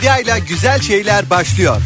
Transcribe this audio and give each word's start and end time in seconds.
Medya 0.00 0.18
ile 0.18 0.38
güzel 0.38 0.80
şeyler 0.80 1.30
başlıyor. 1.30 1.82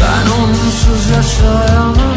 Ben 0.00 0.26
onsuz 0.42 1.10
yaşayamam 1.10 2.07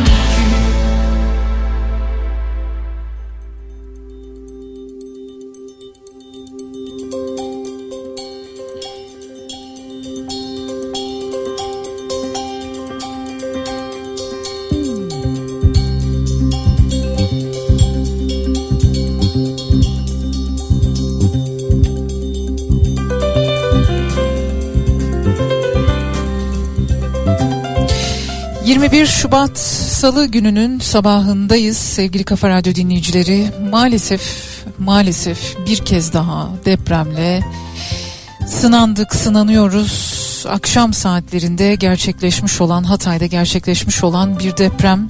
ki 29.01 29.07
Müzik 29.07 29.21
21 29.21 29.21
Şubat 29.21 29.59
Salı 29.59 30.25
gününün 30.25 30.79
sabahındayız 30.79 31.77
sevgili 31.77 32.23
Kafa 32.23 32.49
Radyo 32.49 32.75
dinleyicileri. 32.75 33.47
Maalesef 33.71 34.21
maalesef 34.79 35.57
bir 35.67 35.77
kez 35.77 36.13
daha 36.13 36.49
depremle 36.65 37.41
sınandık, 38.47 39.15
sınanıyoruz. 39.15 40.45
Akşam 40.49 40.93
saatlerinde 40.93 41.75
gerçekleşmiş 41.75 42.61
olan 42.61 42.83
Hatay'da 42.83 43.25
gerçekleşmiş 43.25 44.03
olan 44.03 44.39
bir 44.39 44.57
deprem. 44.57 45.07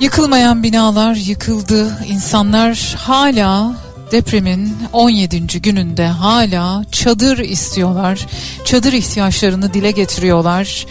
Yıkılmayan 0.00 0.62
binalar 0.62 1.14
yıkıldı. 1.14 1.98
İnsanlar 2.08 2.94
hala 2.98 3.76
depremin 4.12 4.76
17. 4.92 5.62
gününde 5.62 6.06
hala 6.06 6.84
çadır 6.92 7.38
istiyorlar. 7.38 8.26
Çadır 8.64 8.92
ihtiyaçlarını 8.92 9.74
dile 9.74 9.90
getiriyorlar. 9.90 10.86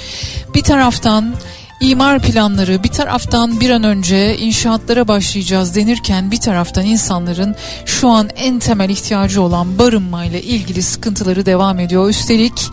Bir 0.55 0.63
taraftan 0.63 1.35
imar 1.79 2.19
planları 2.19 2.83
bir 2.83 2.89
taraftan 2.89 3.59
bir 3.59 3.69
an 3.69 3.83
önce 3.83 4.37
inşaatlara 4.37 5.07
başlayacağız 5.07 5.75
denirken 5.75 6.31
bir 6.31 6.39
taraftan 6.39 6.85
insanların 6.85 7.55
şu 7.85 8.09
an 8.09 8.29
en 8.35 8.59
temel 8.59 8.89
ihtiyacı 8.89 9.41
olan 9.41 9.79
barınmayla 9.79 10.39
ilgili 10.39 10.81
sıkıntıları 10.81 11.45
devam 11.45 11.79
ediyor. 11.79 12.09
Üstelik 12.09 12.69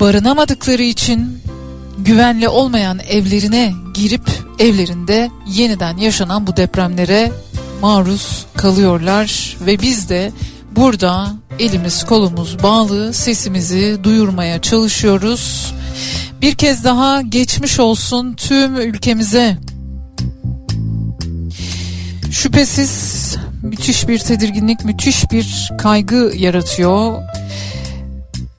barınamadıkları 0.00 0.82
için 0.82 1.38
güvenli 1.98 2.48
olmayan 2.48 2.98
evlerine 3.08 3.72
girip 3.94 4.30
evlerinde 4.58 5.30
yeniden 5.46 5.96
yaşanan 5.96 6.46
bu 6.46 6.56
depremlere 6.56 7.32
maruz 7.82 8.46
kalıyorlar 8.56 9.56
ve 9.66 9.80
biz 9.80 10.08
de 10.08 10.32
burada 10.76 11.32
elimiz 11.58 12.06
kolumuz 12.06 12.62
bağlı 12.62 13.14
sesimizi 13.14 13.98
duyurmaya 14.04 14.62
çalışıyoruz. 14.62 15.74
Bir 16.42 16.54
kez 16.54 16.84
daha 16.84 17.22
geçmiş 17.22 17.80
olsun 17.80 18.34
tüm 18.34 18.76
ülkemize. 18.76 19.56
Şüphesiz 22.30 23.36
müthiş 23.62 24.08
bir 24.08 24.18
tedirginlik, 24.18 24.84
müthiş 24.84 25.30
bir 25.32 25.70
kaygı 25.78 26.32
yaratıyor. 26.36 27.22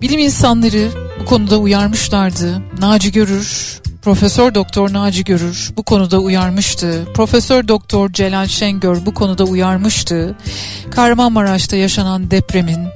Bilim 0.02 0.20
insanları 0.20 0.90
bu 1.20 1.26
konuda 1.26 1.58
uyarmışlardı. 1.58 2.62
Naci 2.80 3.12
Görür, 3.12 3.80
Profesör 4.02 4.56
Doktor 4.56 4.94
Naci 4.94 5.24
Görür 5.24 5.72
bu 5.78 5.84
konuda 5.84 6.20
uyarmıştı. 6.20 7.06
Profesör 7.14 7.68
Doktor 7.68 8.14
Celal 8.14 8.48
Şengör 8.48 9.06
bu 9.06 9.14
konuda 9.14 9.44
uyarmıştı. 9.44 10.36
Kahramanmaraş'ta 10.92 11.76
yaşanan 11.76 12.32
depremin 12.32 12.88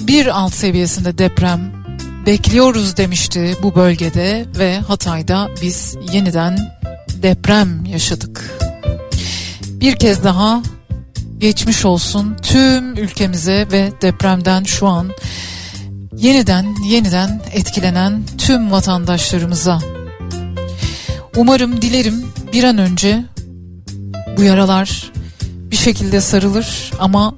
bir 0.00 0.26
alt 0.26 0.54
seviyesinde 0.54 1.18
deprem 1.18 1.85
bekliyoruz 2.26 2.96
demişti 2.96 3.56
bu 3.62 3.74
bölgede 3.74 4.46
ve 4.58 4.78
Hatay'da 4.78 5.48
biz 5.62 5.96
yeniden 6.12 6.58
deprem 7.22 7.84
yaşadık. 7.84 8.58
Bir 9.66 9.96
kez 9.96 10.24
daha 10.24 10.62
geçmiş 11.38 11.84
olsun 11.84 12.36
tüm 12.42 12.96
ülkemize 12.96 13.66
ve 13.72 13.92
depremden 14.02 14.64
şu 14.64 14.86
an 14.86 15.10
yeniden 16.16 16.74
yeniden 16.84 17.42
etkilenen 17.52 18.22
tüm 18.38 18.70
vatandaşlarımıza. 18.70 19.78
Umarım 21.36 21.82
dilerim 21.82 22.26
bir 22.52 22.64
an 22.64 22.78
önce 22.78 23.24
bu 24.36 24.42
yaralar 24.42 25.12
bir 25.42 25.76
şekilde 25.76 26.20
sarılır 26.20 26.92
ama 26.98 27.34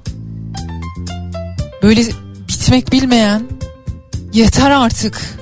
böyle 1.83 2.01
bitmek 2.47 2.91
bilmeyen 2.91 3.58
yeter 4.33 4.71
artık 4.71 5.39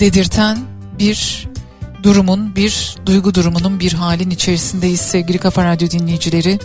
dedirten 0.00 0.58
bir 0.98 1.48
durumun, 2.02 2.56
bir 2.56 2.96
duygu 3.06 3.34
durumunun 3.34 3.80
bir 3.80 3.92
halin 3.92 4.30
içerisindeyiz 4.30 5.00
sevgili 5.00 5.38
Kafa 5.38 5.64
Radyo 5.64 5.90
dinleyicileri. 5.90 6.58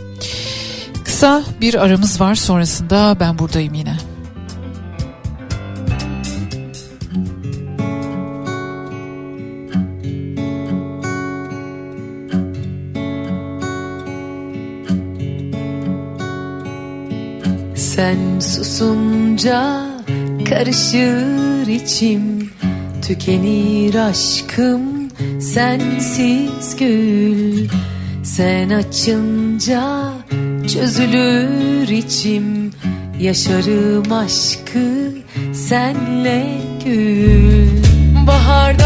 Kısa 1.06 1.44
bir 1.62 1.74
aramız 1.74 2.22
var 2.22 2.36
sonrasında 2.36 3.18
ben 3.20 3.40
buradayım 3.40 3.74
yine. 3.74 3.98
Sen 17.76 18.40
susunca 18.40 19.93
karışır 20.50 21.68
içim. 21.68 22.50
Tükenir 23.08 23.96
aşkım 23.96 24.82
sensiz 25.42 26.76
gül. 26.80 27.68
Sen 28.24 28.70
açınca 28.70 30.14
çözülür 30.74 31.88
içim. 31.88 32.72
Yaşarım 33.20 34.12
aşkı 34.12 35.14
senle 35.54 36.62
gül. 36.86 37.84
Bahar 38.28 38.80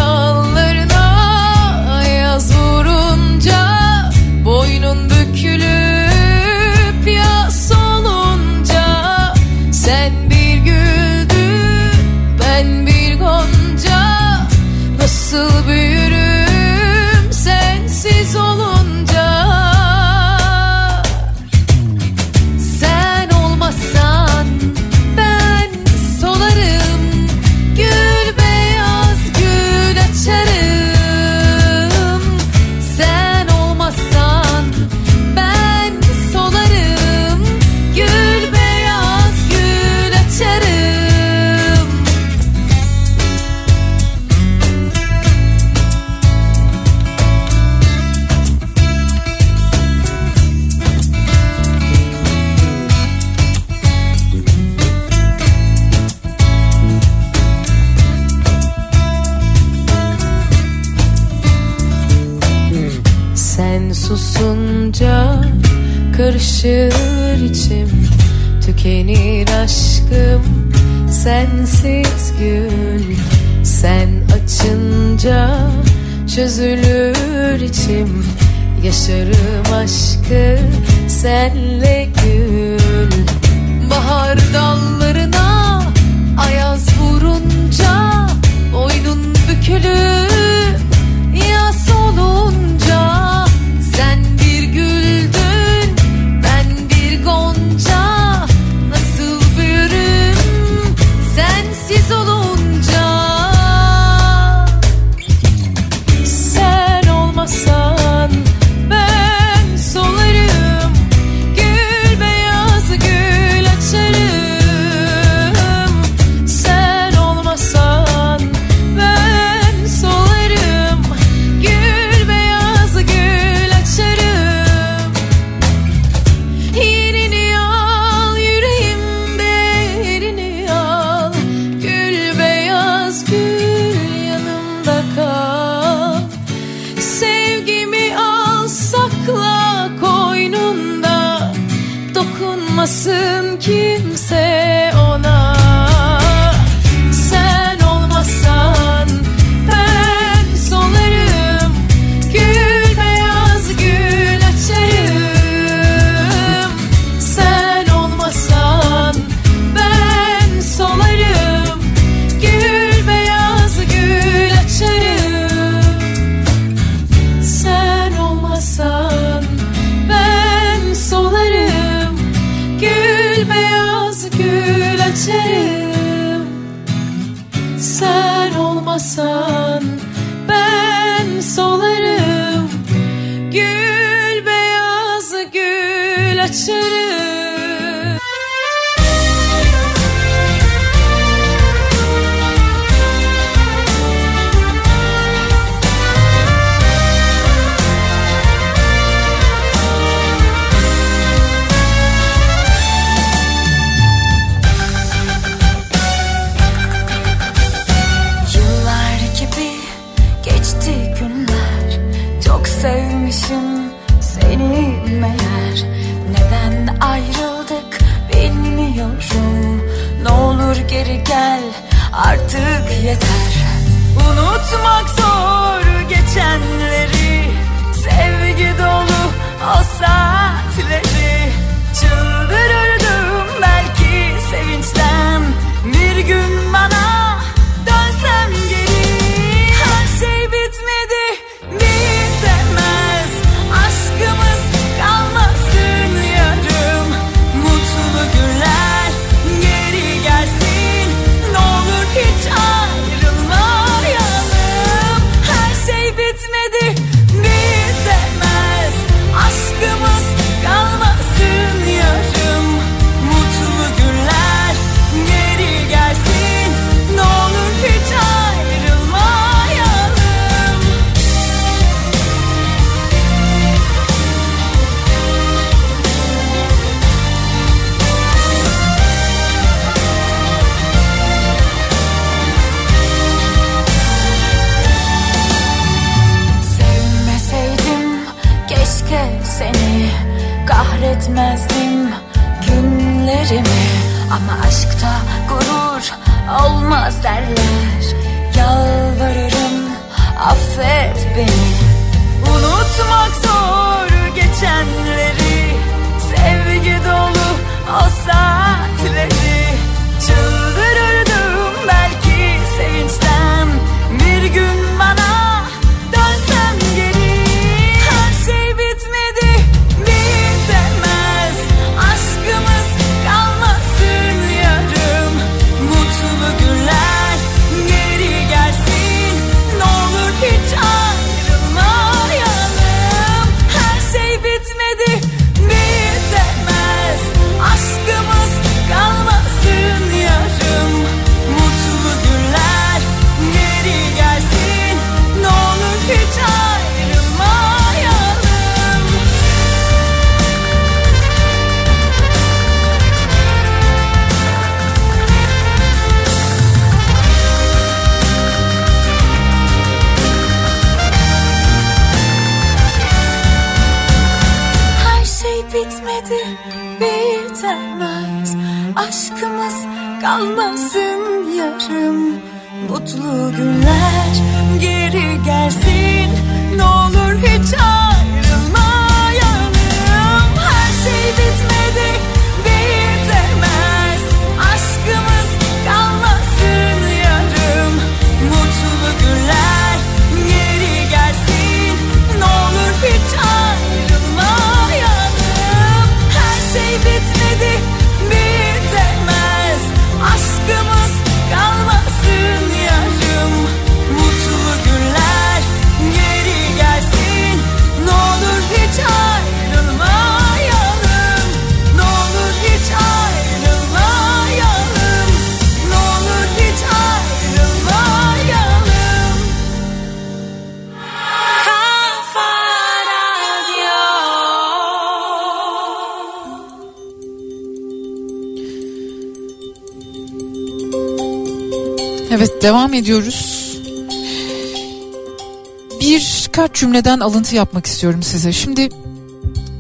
cümleden 436.78 437.20
alıntı 437.20 437.56
yapmak 437.56 437.86
istiyorum 437.86 438.24
size. 438.24 438.54
Şimdi 438.54 438.90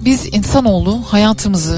biz 0.05 0.25
insanoğlu 0.25 1.01
hayatımızı, 1.07 1.77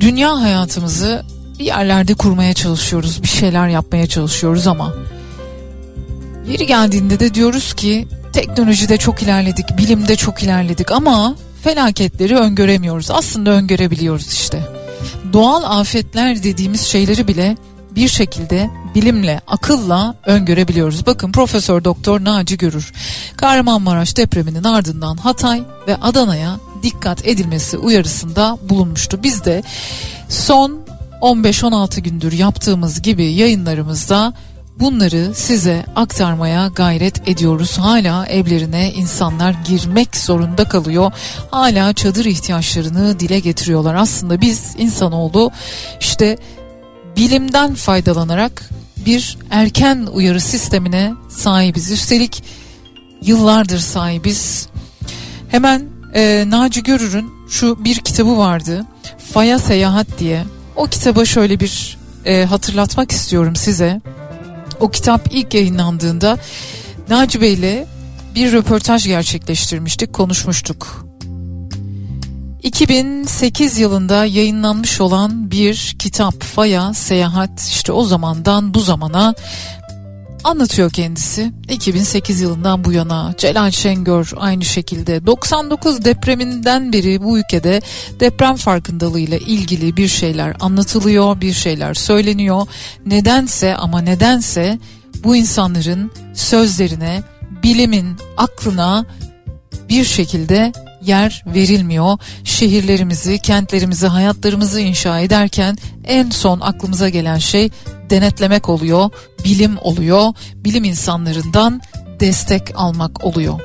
dünya 0.00 0.40
hayatımızı 0.40 1.22
bir 1.58 1.64
yerlerde 1.64 2.14
kurmaya 2.14 2.54
çalışıyoruz. 2.54 3.22
Bir 3.22 3.28
şeyler 3.28 3.68
yapmaya 3.68 4.06
çalışıyoruz 4.06 4.66
ama 4.66 4.94
yeri 6.48 6.66
geldiğinde 6.66 7.20
de 7.20 7.34
diyoruz 7.34 7.74
ki 7.74 8.08
teknolojide 8.32 8.96
çok 8.96 9.22
ilerledik, 9.22 9.78
bilimde 9.78 10.16
çok 10.16 10.42
ilerledik 10.42 10.92
ama 10.92 11.34
felaketleri 11.62 12.36
öngöremiyoruz. 12.36 13.10
Aslında 13.10 13.50
öngörebiliyoruz 13.50 14.32
işte. 14.32 14.62
Doğal 15.32 15.80
afetler 15.80 16.42
dediğimiz 16.42 16.80
şeyleri 16.80 17.28
bile 17.28 17.56
bir 17.90 18.08
şekilde 18.08 18.70
bilimle, 18.94 19.40
akılla 19.46 20.14
öngörebiliyoruz. 20.26 21.06
Bakın 21.06 21.32
Profesör 21.32 21.84
Doktor 21.84 22.24
Naci 22.24 22.58
Görür 22.58 22.92
Kahramanmaraş 23.36 24.16
depreminin 24.16 24.64
ardından 24.64 25.16
Hatay 25.16 25.62
ve 25.88 25.96
Adana'ya 25.96 26.60
dikkat 26.82 27.26
edilmesi 27.26 27.78
uyarısında 27.78 28.58
bulunmuştu. 28.68 29.22
Biz 29.22 29.44
de 29.44 29.62
son 30.28 30.80
15-16 31.20 32.00
gündür 32.00 32.32
yaptığımız 32.32 33.02
gibi 33.02 33.24
yayınlarımızda 33.24 34.32
bunları 34.80 35.34
size 35.34 35.84
aktarmaya 35.96 36.66
gayret 36.66 37.28
ediyoruz. 37.28 37.78
Hala 37.78 38.26
evlerine 38.26 38.92
insanlar 38.92 39.56
girmek 39.68 40.16
zorunda 40.16 40.64
kalıyor. 40.64 41.12
Hala 41.50 41.92
çadır 41.92 42.24
ihtiyaçlarını 42.24 43.20
dile 43.20 43.40
getiriyorlar. 43.40 43.94
Aslında 43.94 44.40
biz 44.40 44.74
insanoğlu 44.78 45.50
işte 46.00 46.38
bilimden 47.16 47.74
faydalanarak 47.74 48.70
bir 49.06 49.38
erken 49.50 50.08
uyarı 50.12 50.40
sistemine 50.40 51.12
sahibiz. 51.28 51.90
Üstelik 51.90 52.44
yıllardır 53.22 53.78
sahibiz. 53.78 54.68
Hemen 55.48 55.86
e, 56.14 56.44
Naci 56.48 56.82
Görür'ün 56.82 57.30
şu 57.50 57.84
bir 57.84 57.96
kitabı 57.96 58.38
vardı. 58.38 58.86
Faya 59.32 59.58
Seyahat 59.58 60.06
diye. 60.18 60.44
O 60.76 60.86
kitaba 60.86 61.24
şöyle 61.24 61.60
bir 61.60 61.98
e, 62.24 62.44
hatırlatmak 62.44 63.12
istiyorum 63.12 63.56
size. 63.56 64.00
O 64.80 64.90
kitap 64.90 65.28
ilk 65.30 65.54
yayınlandığında 65.54 66.38
Naci 67.08 67.40
Bey'le 67.40 67.86
bir 68.34 68.52
röportaj 68.52 69.06
gerçekleştirmiştik, 69.06 70.12
konuşmuştuk. 70.12 71.07
2008 72.62 73.78
yılında 73.78 74.24
yayınlanmış 74.24 75.00
olan 75.00 75.50
bir 75.50 75.96
kitap 75.98 76.42
Faya 76.42 76.94
Seyahat 76.94 77.60
işte 77.60 77.92
o 77.92 78.04
zamandan 78.04 78.74
bu 78.74 78.80
zamana 78.80 79.34
anlatıyor 80.44 80.90
kendisi. 80.90 81.52
2008 81.68 82.40
yılından 82.40 82.84
bu 82.84 82.92
yana 82.92 83.34
Celal 83.38 83.70
Şengör 83.70 84.32
aynı 84.36 84.64
şekilde 84.64 85.26
99 85.26 86.04
depreminden 86.04 86.92
beri 86.92 87.22
bu 87.22 87.38
ülkede 87.38 87.80
deprem 88.20 88.56
farkındalığıyla 88.56 89.38
ilgili 89.38 89.96
bir 89.96 90.08
şeyler 90.08 90.56
anlatılıyor, 90.60 91.40
bir 91.40 91.52
şeyler 91.52 91.94
söyleniyor. 91.94 92.66
Nedense 93.06 93.76
ama 93.76 94.00
nedense 94.00 94.78
bu 95.24 95.36
insanların 95.36 96.10
sözlerine, 96.34 97.22
bilimin 97.62 98.16
aklına 98.36 99.04
bir 99.88 100.04
şekilde 100.04 100.72
yer 101.08 101.44
verilmiyor. 101.46 102.18
Şehirlerimizi, 102.44 103.38
kentlerimizi, 103.38 104.06
hayatlarımızı 104.06 104.80
inşa 104.80 105.20
ederken 105.20 105.78
en 106.04 106.30
son 106.30 106.60
aklımıza 106.60 107.08
gelen 107.08 107.38
şey 107.38 107.70
denetlemek 108.10 108.68
oluyor, 108.68 109.10
bilim 109.44 109.78
oluyor, 109.80 110.32
bilim 110.54 110.84
insanlarından 110.84 111.80
destek 112.20 112.62
almak 112.74 113.24
oluyor. 113.24 113.60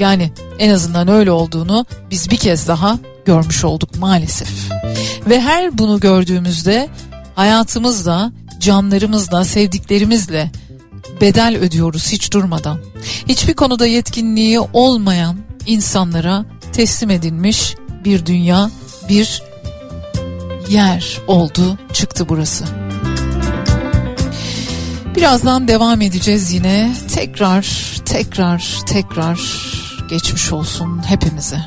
Yani 0.00 0.32
en 0.58 0.70
azından 0.70 1.08
öyle 1.08 1.30
olduğunu 1.30 1.86
biz 2.10 2.30
bir 2.30 2.36
kez 2.36 2.68
daha 2.68 2.98
görmüş 3.24 3.64
olduk 3.64 3.98
maalesef. 3.98 4.48
Ve 5.28 5.40
her 5.40 5.78
bunu 5.78 6.00
gördüğümüzde 6.00 6.88
hayatımızla, 7.34 8.32
canlarımızla, 8.60 9.44
sevdiklerimizle 9.44 10.50
bedel 11.20 11.56
ödüyoruz 11.56 12.12
hiç 12.12 12.32
durmadan. 12.32 12.78
Hiçbir 13.28 13.54
konuda 13.54 13.86
yetkinliği 13.86 14.60
olmayan 14.60 15.36
insanlara 15.66 16.44
teslim 16.78 17.10
edilmiş 17.10 17.74
bir 18.04 18.26
dünya, 18.26 18.70
bir 19.08 19.42
yer 20.68 21.18
oldu 21.26 21.78
çıktı 21.92 22.28
burası. 22.28 22.64
Birazdan 25.16 25.68
devam 25.68 26.00
edeceğiz 26.00 26.52
yine. 26.52 26.94
Tekrar, 27.14 27.96
tekrar, 28.04 28.78
tekrar 28.86 29.40
geçmiş 30.10 30.52
olsun 30.52 31.02
hepimize. 31.06 31.60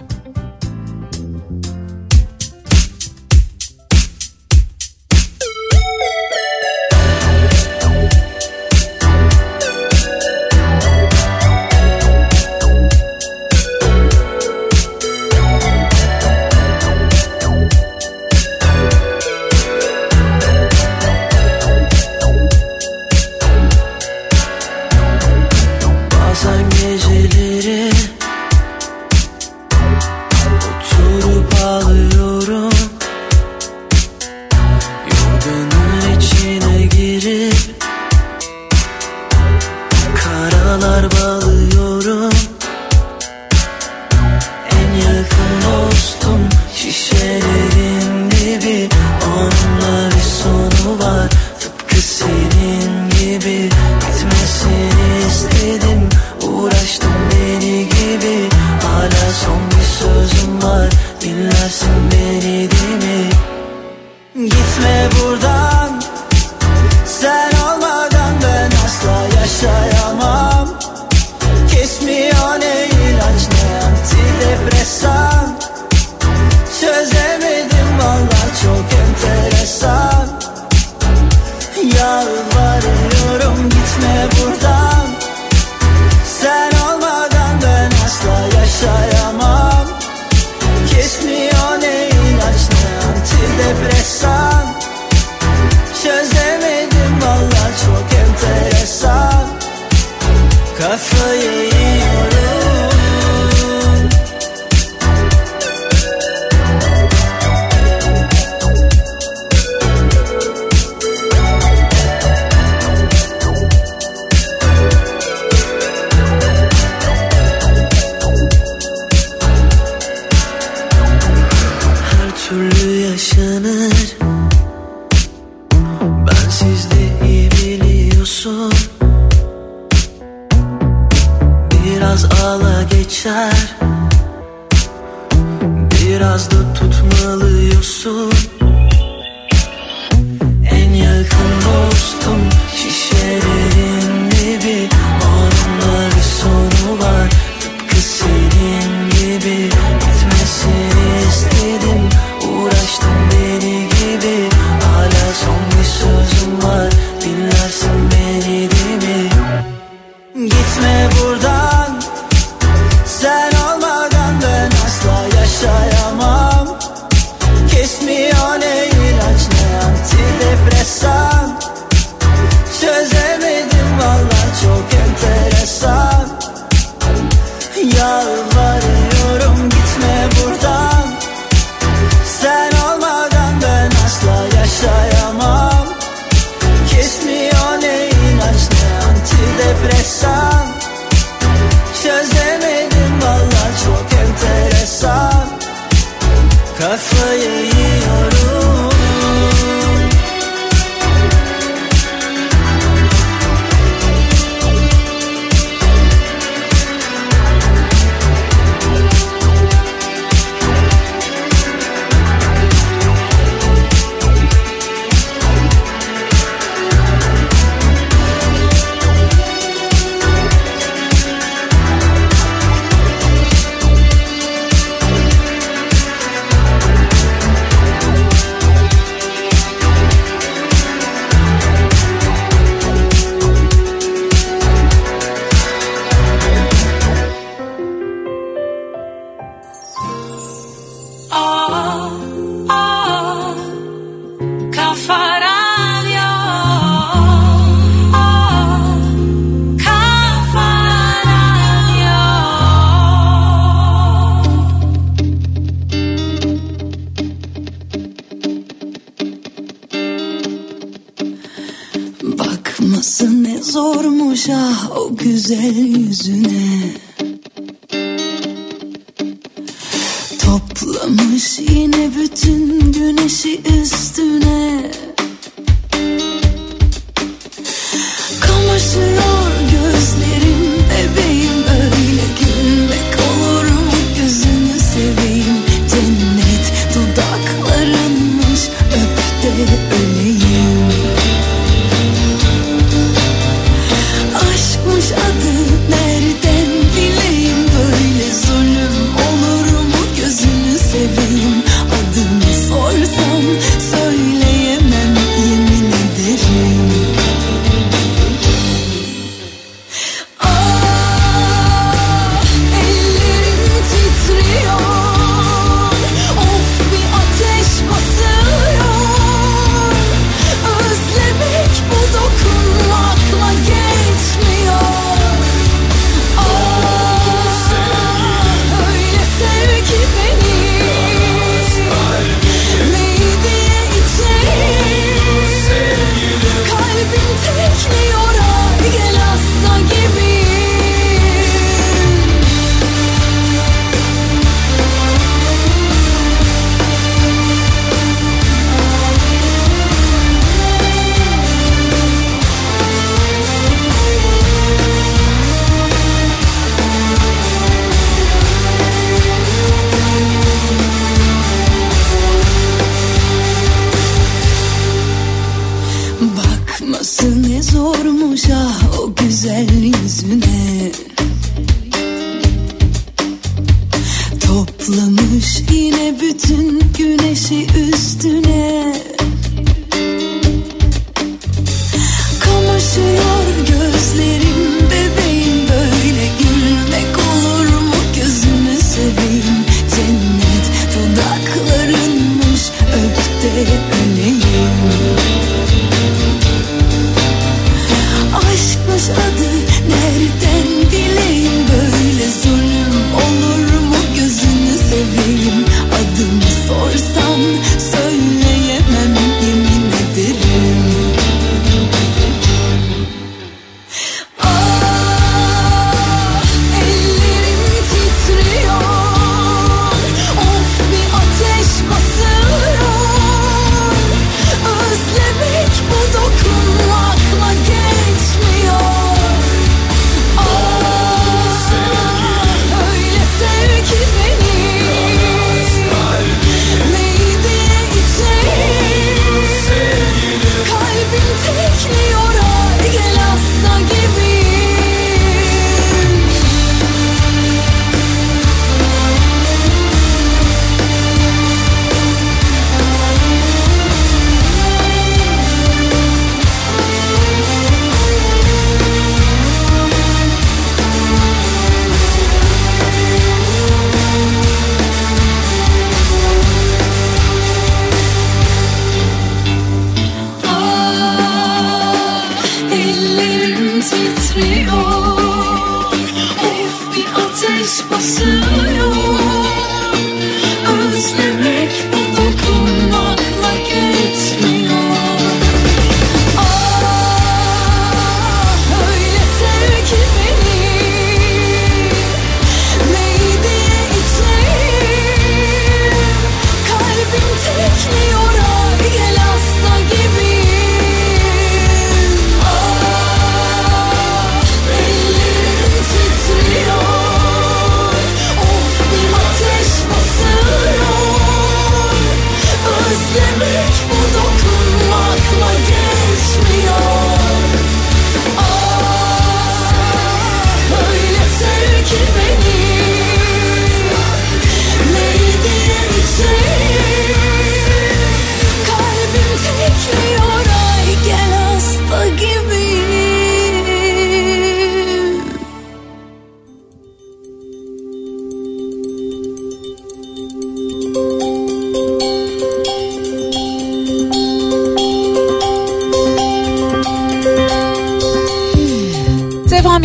for 101.09 101.33
you. 101.35 101.60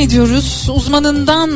Ediyoruz. 0.06 0.68
Uzmanından 0.74 1.50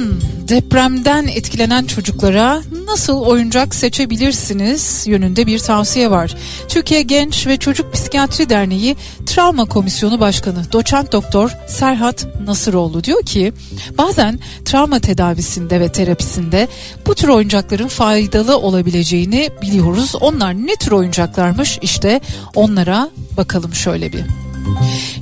depremden 0.49 1.27
etkilenen 1.27 1.85
çocuklara 1.85 2.63
nasıl 2.87 3.21
oyuncak 3.21 3.75
seçebilirsiniz 3.75 5.07
yönünde 5.07 5.47
bir 5.47 5.59
tavsiye 5.59 6.11
var. 6.11 6.37
Türkiye 6.69 7.03
Genç 7.03 7.47
ve 7.47 7.57
Çocuk 7.57 7.93
Psikiyatri 7.93 8.51
Derneği 8.51 8.97
Travma 9.27 9.65
Komisyonu 9.65 10.21
Başkanı 10.21 10.73
Doçent 10.73 11.13
Doktor 11.13 11.51
Serhat 11.69 12.27
Nasıroğlu 12.47 13.05
diyor 13.05 13.23
ki 13.23 13.53
bazen 13.99 14.39
travma 14.65 14.99
tedavisinde 14.99 15.81
ve 15.81 15.93
terapisinde 15.93 16.69
bu 17.07 17.15
tür 17.15 17.29
oyuncakların 17.29 17.89
faydalı 17.89 18.59
olabileceğini 18.59 19.51
biliyoruz. 19.63 20.15
Onlar 20.21 20.55
ne 20.55 20.77
tür 20.77 20.93
oyuncaklarmış 20.93 21.79
işte 21.83 22.21
onlara 22.55 23.11
bakalım 23.37 23.75
şöyle 23.75 24.13
bir. 24.13 24.23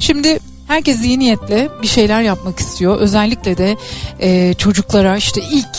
Şimdi 0.01 0.39
Herkes 0.69 1.05
iyi 1.05 1.19
niyetle 1.19 1.69
bir 1.83 1.87
şeyler 1.87 2.23
yapmak 2.23 2.61
istiyor. 2.61 3.01
Özellikle 3.01 3.59
de 3.59 3.77
e, 4.21 4.55
çocuklara 4.55 5.17
işte 5.17 5.41
ilk 5.53 5.79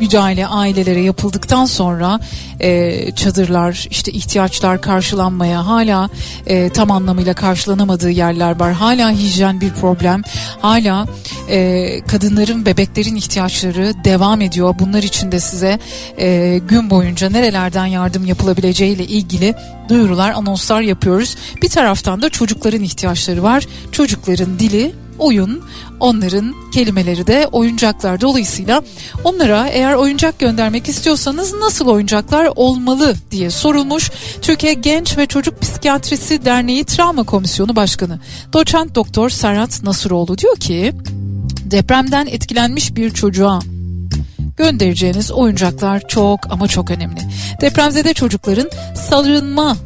müdahale 0.00 0.46
ailelere 0.46 1.00
yapıldıktan 1.00 1.64
sonra 1.64 2.20
e, 2.60 3.10
çadırlar 3.16 3.86
işte 3.90 4.12
ihtiyaçlar 4.12 4.80
karşılanmaya 4.80 5.66
hala 5.66 6.08
e, 6.46 6.68
tam 6.68 6.90
anlamıyla 6.90 7.34
karşılanamadığı 7.34 8.10
yerler 8.10 8.60
var. 8.60 8.72
Hala 8.72 9.10
hijyen 9.10 9.60
bir 9.60 9.70
problem. 9.70 10.22
Hala 10.60 11.06
e, 11.50 12.00
kadınların 12.06 12.66
bebeklerin 12.66 13.16
ihtiyaçları 13.16 13.92
devam 14.04 14.40
ediyor. 14.40 14.74
Bunlar 14.78 15.02
için 15.02 15.32
de 15.32 15.40
size 15.40 15.78
e, 16.18 16.60
gün 16.68 16.90
boyunca 16.90 17.30
nerelerden 17.30 17.86
yardım 17.86 18.26
yapılabileceği 18.26 18.96
ile 18.96 19.04
ilgili 19.04 19.54
duyurular, 19.88 20.30
anonslar 20.30 20.80
yapıyoruz. 20.80 21.36
Bir 21.62 21.68
taraftan 21.68 22.22
da 22.22 22.28
çocukların 22.28 22.82
ihtiyaçları 22.82 23.42
var. 23.42 23.66
Çocukların 23.92 24.58
dili 24.58 25.03
oyun, 25.18 25.62
onların 26.00 26.54
kelimeleri 26.74 27.26
de 27.26 27.48
oyuncaklar. 27.52 28.20
Dolayısıyla 28.20 28.82
onlara 29.24 29.68
eğer 29.68 29.94
oyuncak 29.94 30.38
göndermek 30.38 30.88
istiyorsanız 30.88 31.54
nasıl 31.54 31.86
oyuncaklar 31.86 32.48
olmalı 32.56 33.14
diye 33.30 33.50
sorulmuş. 33.50 34.10
Türkiye 34.42 34.74
Genç 34.74 35.18
ve 35.18 35.26
Çocuk 35.26 35.60
Psikiyatrisi 35.60 36.44
Derneği 36.44 36.84
Travma 36.84 37.22
Komisyonu 37.22 37.76
Başkanı 37.76 38.20
Doçent 38.52 38.94
Doktor 38.94 39.30
Serhat 39.30 39.82
Nasıroğlu 39.82 40.38
diyor 40.38 40.56
ki 40.56 40.92
depremden 41.64 42.26
etkilenmiş 42.26 42.96
bir 42.96 43.10
çocuğa 43.10 43.60
göndereceğiniz 44.56 45.32
oyuncaklar 45.32 46.08
çok 46.08 46.40
ama 46.50 46.68
çok 46.68 46.90
önemli. 46.90 47.20
Depremzede 47.60 48.14
çocukların 48.14 48.70
sarılma, 48.94 49.76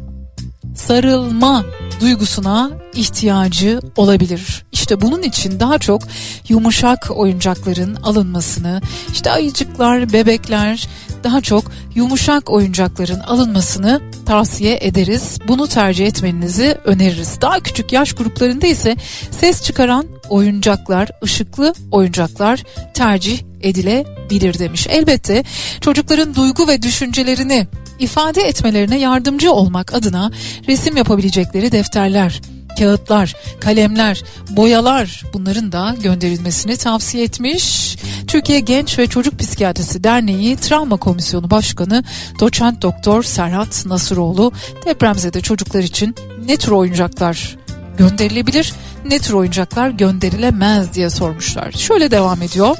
sarılma 0.75 1.65
duygusuna 1.99 2.71
ihtiyacı 2.93 3.79
olabilir. 3.95 4.65
İşte 4.71 5.01
bunun 5.01 5.21
için 5.21 5.59
daha 5.59 5.77
çok 5.77 6.01
yumuşak 6.49 7.11
oyuncakların 7.11 7.95
alınmasını, 7.95 8.81
işte 9.13 9.31
ayıcıklar, 9.31 10.13
bebekler 10.13 10.87
daha 11.23 11.41
çok 11.41 11.71
yumuşak 11.95 12.49
oyuncakların 12.49 13.19
alınmasını 13.19 14.01
tavsiye 14.25 14.79
ederiz. 14.81 15.37
Bunu 15.47 15.67
tercih 15.67 16.07
etmenizi 16.07 16.77
öneririz. 16.85 17.41
Daha 17.41 17.59
küçük 17.59 17.93
yaş 17.93 18.13
gruplarında 18.13 18.67
ise 18.67 18.95
ses 19.39 19.63
çıkaran 19.63 20.05
oyuncaklar, 20.29 21.09
ışıklı 21.23 21.73
oyuncaklar 21.91 22.63
tercih 22.93 23.41
edilebilir 23.61 24.59
demiş. 24.59 24.87
Elbette 24.89 25.43
çocukların 25.81 26.35
duygu 26.35 26.67
ve 26.67 26.81
düşüncelerini 26.81 27.67
ifade 27.99 28.41
etmelerine 28.41 28.99
yardımcı 28.99 29.51
olmak 29.51 29.93
adına 29.93 30.31
resim 30.67 30.97
yapabilecekleri 30.97 31.71
defterler, 31.71 32.41
kağıtlar, 32.79 33.35
kalemler, 33.59 34.23
boyalar 34.49 35.23
bunların 35.33 35.71
da 35.71 35.95
gönderilmesini 36.03 36.77
tavsiye 36.77 37.23
etmiş. 37.23 37.97
Türkiye 38.27 38.59
Genç 38.59 38.99
ve 38.99 39.07
Çocuk 39.07 39.39
Psikiyatrisi 39.39 40.03
Derneği 40.03 40.55
Travma 40.55 40.97
Komisyonu 40.97 41.51
Başkanı 41.51 42.03
Doçent 42.39 42.81
Doktor 42.81 43.23
Serhat 43.23 43.85
Nasıroğlu 43.85 44.51
depremzede 44.85 45.41
çocuklar 45.41 45.83
için 45.83 46.15
ne 46.45 46.57
tür 46.57 46.71
oyuncaklar 46.71 47.57
gönderilebilir, 47.97 48.73
ne 49.05 49.19
tür 49.19 49.33
oyuncaklar 49.33 49.89
gönderilemez 49.89 50.93
diye 50.93 51.09
sormuşlar. 51.09 51.71
Şöyle 51.71 52.11
devam 52.11 52.41
ediyor. 52.41 52.77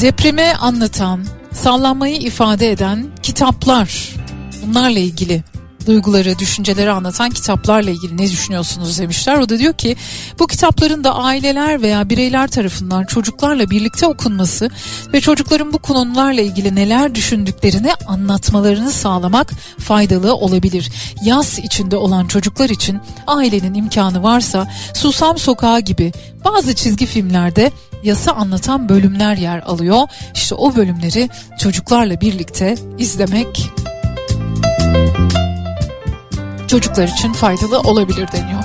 Depremi 0.00 0.52
anlatan, 0.60 1.24
sallanmayı 1.58 2.16
ifade 2.16 2.70
eden 2.70 3.06
kitaplar. 3.22 4.14
Bunlarla 4.66 4.98
ilgili 4.98 5.42
duyguları, 5.88 6.38
düşünceleri 6.38 6.90
anlatan 6.90 7.30
kitaplarla 7.30 7.90
ilgili 7.90 8.16
ne 8.16 8.30
düşünüyorsunuz 8.30 8.98
demişler. 8.98 9.38
O 9.38 9.48
da 9.48 9.58
diyor 9.58 9.72
ki 9.72 9.96
bu 10.38 10.46
kitapların 10.46 11.04
da 11.04 11.14
aileler 11.14 11.82
veya 11.82 12.08
bireyler 12.10 12.48
tarafından 12.48 13.04
çocuklarla 13.04 13.70
birlikte 13.70 14.06
okunması 14.06 14.70
ve 15.12 15.20
çocukların 15.20 15.72
bu 15.72 15.78
konularla 15.78 16.40
ilgili 16.40 16.74
neler 16.74 17.14
düşündüklerini 17.14 17.92
anlatmalarını 18.06 18.92
sağlamak 18.92 19.52
faydalı 19.78 20.34
olabilir. 20.34 20.90
Yaz 21.24 21.58
içinde 21.58 21.96
olan 21.96 22.26
çocuklar 22.26 22.70
için 22.70 23.00
ailenin 23.26 23.74
imkanı 23.74 24.22
varsa 24.22 24.68
Susam 24.94 25.38
Sokağı 25.38 25.80
gibi 25.80 26.12
bazı 26.44 26.74
çizgi 26.74 27.06
filmlerde 27.06 27.72
yasa 28.02 28.32
anlatan 28.32 28.88
bölümler 28.88 29.36
yer 29.36 29.58
alıyor. 29.58 30.08
İşte 30.34 30.54
o 30.54 30.76
bölümleri 30.76 31.28
çocuklarla 31.58 32.20
birlikte 32.20 32.74
izlemek 32.98 33.70
çocuklar 36.68 37.08
için 37.08 37.32
faydalı 37.32 37.80
olabilir 37.80 38.28
deniyor. 38.32 38.62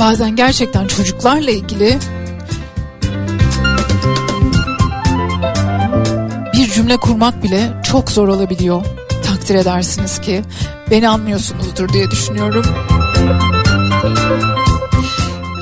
Bazen 0.00 0.36
gerçekten 0.36 0.86
çocuklarla 0.86 1.50
ilgili 1.50 1.98
bir 6.52 6.70
cümle 6.70 6.96
kurmak 6.96 7.42
bile 7.42 7.72
çok 7.82 8.10
zor 8.10 8.28
olabiliyor. 8.28 8.84
Takdir 9.24 9.54
edersiniz 9.54 10.20
ki 10.20 10.42
beni 10.90 11.08
anlıyorsunuzdur 11.08 11.88
diye 11.88 12.10
düşünüyorum. 12.10 12.64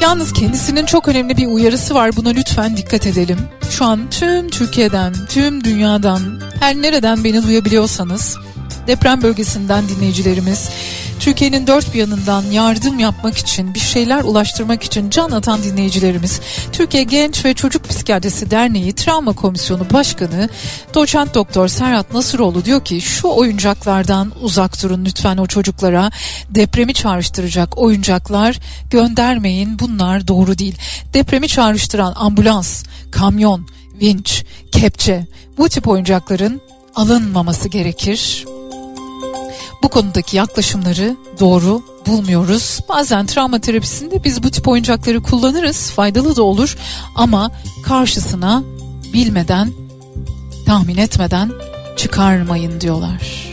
Yalnız 0.00 0.32
kendisinin 0.32 0.86
çok 0.86 1.08
önemli 1.08 1.36
bir 1.36 1.46
uyarısı 1.46 1.94
var. 1.94 2.16
Buna 2.16 2.28
lütfen 2.28 2.76
dikkat 2.76 3.06
edelim. 3.06 3.38
Şu 3.70 3.84
an 3.84 4.00
tüm 4.10 4.48
Türkiye'den, 4.48 5.14
tüm 5.28 5.64
dünyadan, 5.64 6.20
her 6.60 6.74
nereden 6.76 7.24
beni 7.24 7.42
duyabiliyorsanız 7.42 8.36
deprem 8.88 9.22
bölgesinden 9.22 9.88
dinleyicilerimiz 9.88 10.68
Türkiye'nin 11.20 11.66
dört 11.66 11.94
bir 11.94 11.98
yanından 11.98 12.42
yardım 12.42 12.98
yapmak 12.98 13.38
için 13.38 13.74
bir 13.74 13.80
şeyler 13.80 14.24
ulaştırmak 14.24 14.82
için 14.82 15.10
can 15.10 15.30
atan 15.30 15.62
dinleyicilerimiz 15.62 16.40
Türkiye 16.72 17.02
Genç 17.02 17.44
ve 17.44 17.54
Çocuk 17.54 17.88
Psikiyatrisi 17.88 18.50
Derneği 18.50 18.92
Travma 18.92 19.32
Komisyonu 19.32 19.90
Başkanı 19.92 20.48
Doçent 20.94 21.34
Doktor 21.34 21.68
Serhat 21.68 22.14
Nasıroğlu 22.14 22.64
diyor 22.64 22.84
ki 22.84 23.00
şu 23.00 23.28
oyuncaklardan 23.28 24.32
uzak 24.40 24.82
durun 24.82 25.04
lütfen 25.04 25.36
o 25.36 25.46
çocuklara. 25.46 26.10
Depremi 26.50 26.94
çağrıştıracak 26.94 27.78
oyuncaklar 27.78 28.60
göndermeyin. 28.90 29.78
Bunlar 29.78 30.28
doğru 30.28 30.58
değil. 30.58 30.78
Depremi 31.14 31.48
çağrıştıran 31.48 32.12
ambulans, 32.16 32.84
kamyon, 33.10 33.68
vinç, 34.00 34.44
kepçe 34.72 35.26
bu 35.58 35.68
tip 35.68 35.88
oyuncakların 35.88 36.60
alınmaması 36.94 37.68
gerekir 37.68 38.44
bu 39.82 39.88
konudaki 39.88 40.36
yaklaşımları 40.36 41.16
doğru 41.40 41.82
bulmuyoruz. 42.06 42.80
Bazen 42.88 43.26
travma 43.26 43.58
terapisinde 43.60 44.24
biz 44.24 44.42
bu 44.42 44.50
tip 44.50 44.68
oyuncakları 44.68 45.22
kullanırız, 45.22 45.90
faydalı 45.90 46.36
da 46.36 46.42
olur 46.42 46.76
ama 47.14 47.50
karşısına 47.82 48.62
bilmeden, 49.12 49.72
tahmin 50.66 50.96
etmeden 50.96 51.52
çıkarmayın 51.96 52.80
diyorlar. 52.80 53.48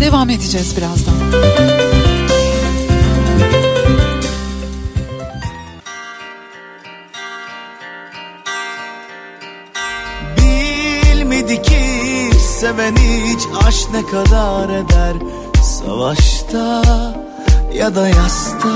Devam 0.00 0.30
edeceğiz 0.30 0.76
birazdan. 0.76 1.14
Seven 12.60 12.96
hiç 12.96 13.40
aşk 13.66 13.88
ne 13.92 14.06
kadar 14.06 14.68
eder? 14.68 15.16
Savaşta 15.62 16.82
ya 17.74 17.94
da 17.94 18.08
yasta? 18.08 18.68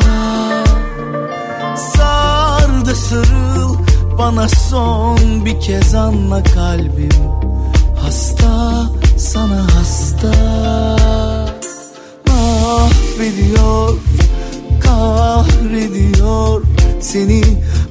Sar 1.77 2.87
da 2.87 2.95
sarıl 2.95 3.75
bana 4.19 4.49
son 4.49 5.45
bir 5.45 5.61
kez 5.61 5.95
anla 5.95 6.43
kalbim. 6.43 7.11
Hasta 8.03 8.87
sana 9.19 9.67
hasta. 9.77 10.33
Mahvediyor 12.29 13.97
kahrediyor. 14.81 16.63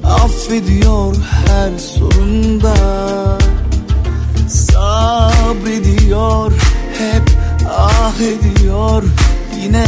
Affediyor 0.04 1.16
her 1.46 1.78
sorunda 1.78 2.74
Sabrediyor 4.50 6.52
hep 6.98 7.22
ah 7.70 8.14
ediyor 8.20 9.02
Yine 9.62 9.86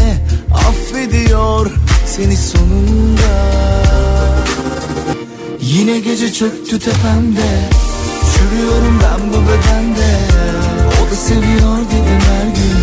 affediyor 0.55 1.70
seni 2.07 2.37
sonunda. 2.37 3.53
Yine 5.61 5.98
gece 5.98 6.33
çöktü 6.33 6.79
tepemde 6.79 7.68
Çürüyorum 8.33 9.01
ben 9.03 9.29
bu 9.29 9.37
bedende. 9.37 10.18
O 11.03 11.11
da 11.11 11.14
seviyor 11.16 11.79
dedim 11.79 12.20
her 12.31 12.46
gün 12.46 12.79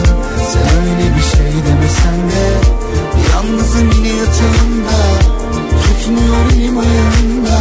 Sen 0.51 0.69
öyle 0.81 1.15
bir 1.15 1.23
şey 1.37 1.51
demesen 1.67 2.19
de. 2.31 2.47
Yalnızım 3.33 3.91
yine 3.91 4.07
yatağımda 4.07 4.99
Tutmuyor 5.83 6.51
elim 6.53 6.77
ayağımda 6.77 7.59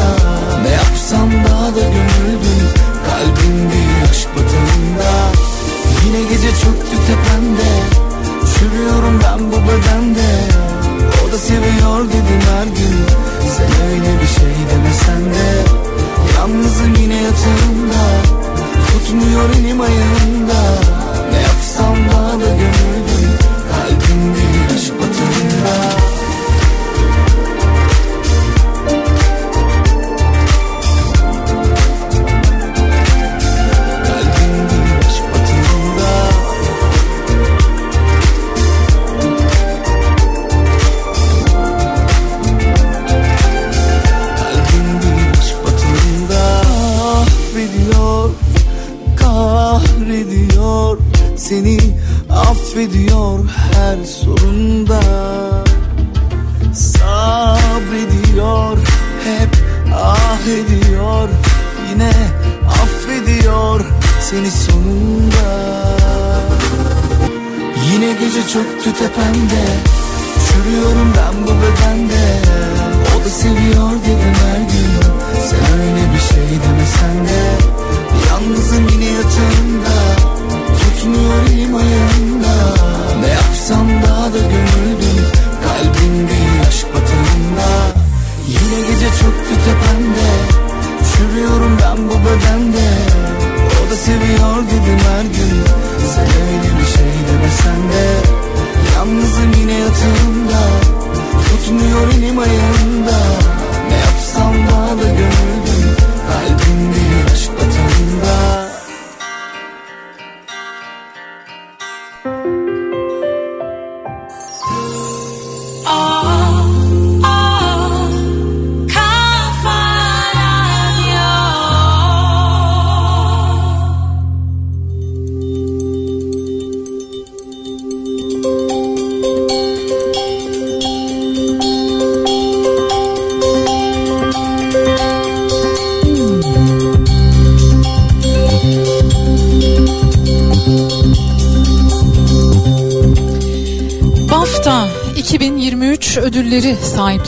Ne 0.62 0.70
yapsam 0.70 1.28
daha 1.44 1.66
da 1.66 1.80
gömüldüm 1.80 2.77
Kalbim 3.18 3.70
bir 3.70 4.10
aşk 4.10 4.28
batağında 4.36 5.10
Yine 6.04 6.22
gece 6.22 6.48
çöktü 6.48 6.96
tepemde. 7.06 7.70
Çürüyorum 8.54 9.20
ben 9.24 9.38
bu 9.50 9.56
bedende. 9.56 10.28
O 11.24 11.32
da 11.32 11.38
seviyor 11.38 12.08
dedim 12.08 12.42
her 12.50 12.64
gün. 12.64 12.96
Sen 13.56 13.86
öyle 13.90 14.20
bir 14.22 14.26
şey 14.26 14.54
demesen 14.70 15.34
de. 15.34 15.48
Yalnızım 16.36 16.94
yine 16.94 17.22
yatağımda. 17.22 18.04
Tutmuyor 18.86 19.50
elim 19.50 19.80
ayağımda. 19.80 20.60
Ne 21.32 21.40
yapsam 21.40 21.96
daha 22.10 22.32
da 22.32 22.48
gönüldüm 22.48 22.97
affediyor 52.68 53.38
her 53.74 54.04
sorunda. 54.04 55.00
Sabrediyor 56.74 58.28
Hep 59.24 59.48
ah 59.94 60.40
ediyor. 60.42 61.28
Yine 61.90 62.12
affediyor 62.68 63.80
Seni 64.20 64.50
sonunda. 64.50 65.48
Yine 67.92 68.12
gece 68.12 68.42
çöktü 68.52 68.92
tepemde 68.92 69.64
Çürüyorum 70.48 71.12
ben 71.16 71.34
bu 71.44 71.50
bedende. 71.50 72.24
O 73.16 73.24
da 73.24 73.30
seviyor 73.30 73.90
dedim 74.06 74.34
her 74.44 74.60
gün. 74.60 74.92
Sen 75.40 75.64
öyle 75.80 76.04
bir 76.14 76.20
şey 76.20 76.50
demesen 76.64 77.18
de. 77.28 77.42
Yalnızım 78.28 78.88
yine 78.92 79.04
yatağımda. 79.04 79.96
Tutmuyor 80.78 81.42
elim 81.50 81.76
ayağımda 81.76 82.47
Daha 83.68 84.32
da 84.32 84.38
gönüldüm 84.38 84.77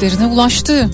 sahiplerine 0.01 0.27
ulaştı. 0.27 0.91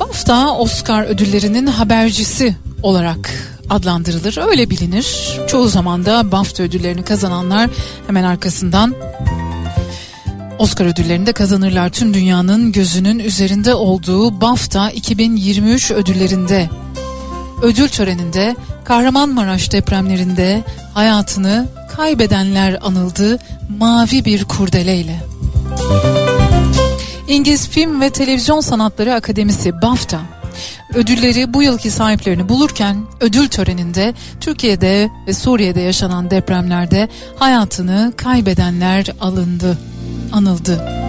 BAFTA 0.00 0.56
Oscar 0.56 1.04
ödüllerinin 1.04 1.66
habercisi 1.66 2.56
olarak 2.82 3.30
adlandırılır. 3.70 4.38
Öyle 4.48 4.70
bilinir. 4.70 5.38
Çoğu 5.48 5.68
zaman 5.68 6.06
da 6.06 6.32
BAFTA 6.32 6.62
ödüllerini 6.62 7.04
kazananlar 7.04 7.70
hemen 8.06 8.24
arkasından 8.24 8.94
Oscar 10.58 10.86
ödüllerini 10.86 11.26
de 11.26 11.32
kazanırlar. 11.32 11.88
Tüm 11.88 12.14
dünyanın 12.14 12.72
gözünün 12.72 13.18
üzerinde 13.18 13.74
olduğu 13.74 14.40
BAFTA 14.40 14.90
2023 14.90 15.90
ödüllerinde 15.90 16.70
ödül 17.62 17.88
töreninde 17.88 18.56
Kahramanmaraş 18.84 19.72
depremlerinde 19.72 20.64
hayatını 20.94 21.68
kaybedenler 21.96 22.78
anıldı 22.82 23.38
mavi 23.78 24.24
bir 24.24 24.44
kurdeleyle. 24.44 25.20
İngiliz 27.28 27.68
Film 27.68 28.00
ve 28.00 28.10
Televizyon 28.10 28.60
Sanatları 28.60 29.14
Akademisi 29.14 29.82
BAFTA 29.82 30.20
ödülleri 30.94 31.54
bu 31.54 31.62
yılki 31.62 31.90
sahiplerini 31.90 32.48
bulurken 32.48 32.96
ödül 33.20 33.48
töreninde 33.48 34.14
Türkiye'de 34.40 35.10
ve 35.26 35.32
Suriye'de 35.32 35.80
yaşanan 35.80 36.30
depremlerde 36.30 37.08
hayatını 37.36 38.12
kaybedenler 38.16 39.06
alındı, 39.20 39.78
anıldı. 40.32 41.02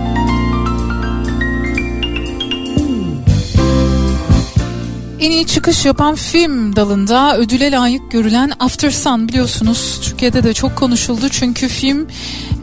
En 5.19 5.31
iyi 5.31 5.47
çıkış 5.47 5.85
yapan 5.85 6.15
film 6.15 6.75
dalında 6.75 7.37
ödüle 7.37 7.71
layık 7.71 8.11
görülen 8.11 8.51
After 8.59 8.91
Sun 8.91 9.27
biliyorsunuz 9.27 9.99
Türkiye'de 10.03 10.43
de 10.43 10.53
çok 10.53 10.75
konuşuldu 10.75 11.29
çünkü 11.29 11.67
film 11.67 12.07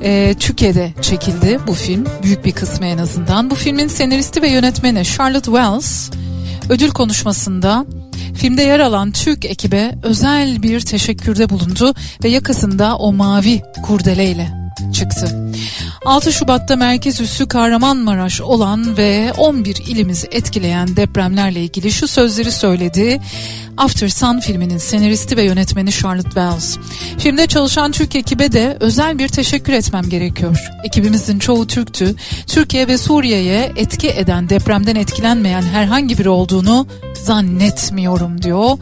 e, 0.03 0.35
Türkiye'de 0.39 0.93
çekildi 1.03 1.61
bu 1.67 1.75
film 1.75 2.07
büyük 2.23 2.45
bir 2.45 2.53
kısmı 2.53 2.87
en 2.87 2.99
azından. 2.99 3.51
Bu 3.51 3.55
filmin 3.55 3.89
senaristi 3.89 4.43
ve 4.43 4.49
yönetmeni 4.49 5.05
Charlotte 5.05 5.45
Wells 5.45 6.11
ödül 6.69 6.91
konuşmasında 6.91 7.87
filmde 8.35 8.63
yer 8.63 8.81
alan 8.81 9.13
Türk 9.13 9.45
ekibe 9.45 9.95
özel 10.03 10.63
bir 10.63 10.81
teşekkürde 10.81 11.49
bulundu 11.49 11.95
ve 12.25 12.29
yakasında 12.29 12.97
o 12.97 13.13
mavi 13.13 13.63
kurdeleyle 13.83 14.61
çıktı. 14.93 15.53
6 16.05 16.33
Şubat'ta 16.33 16.77
merkez 16.77 17.21
üssü 17.21 17.49
Kahramanmaraş 17.49 18.41
olan 18.41 18.97
ve 18.97 19.33
11 19.39 19.77
ilimizi 19.87 20.29
etkileyen 20.31 20.97
depremlerle 20.97 21.63
ilgili 21.63 21.93
şu 21.93 22.09
sözleri 22.09 22.53
söyledi. 22.53 23.21
After 23.81 24.09
Sun 24.09 24.41
filminin 24.41 24.79
senaristi 24.79 25.37
ve 25.37 25.43
yönetmeni 25.43 25.93
Charlotte 25.93 26.29
Wells. 26.29 26.79
Filmde 27.19 27.47
çalışan 27.47 27.93
Türk 27.93 28.17
ekibe 28.17 28.53
de 28.53 28.77
özel 28.81 29.19
bir 29.19 29.29
teşekkür 29.29 29.73
etmem 29.73 30.09
gerekiyor. 30.09 30.71
Ekibimizin 30.85 31.39
çoğu 31.39 31.67
Türktü. 31.67 32.15
Türkiye 32.47 32.89
ve 32.89 32.99
Suriye'ye 32.99 33.73
etki 33.77 34.09
eden 34.09 34.49
depremden 34.49 34.97
etkilenmeyen 34.97 35.63
herhangi 35.63 36.19
biri 36.19 36.29
olduğunu 36.29 36.87
zannetmiyorum 37.25 38.43
diyor. 38.43 38.79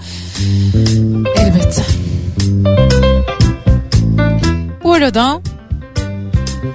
Elbette. 1.36 1.82
Bu 4.84 4.92
arada 4.92 5.40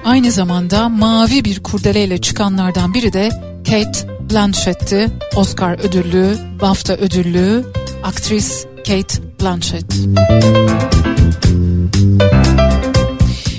Aynı 0.04 0.30
zamanda 0.30 0.88
mavi 0.88 1.44
bir 1.44 1.62
kurdeleyle 1.62 2.18
çıkanlardan 2.18 2.94
biri 2.94 3.12
de 3.12 3.30
Kate 3.70 4.08
Blanchett'ti. 4.30 5.10
Oscar 5.36 5.78
ödüllü, 5.78 6.38
BAFTA 6.60 6.94
ödüllü 6.94 7.64
aktris 8.04 8.66
Kate 8.76 9.22
Blanchett. 9.40 9.94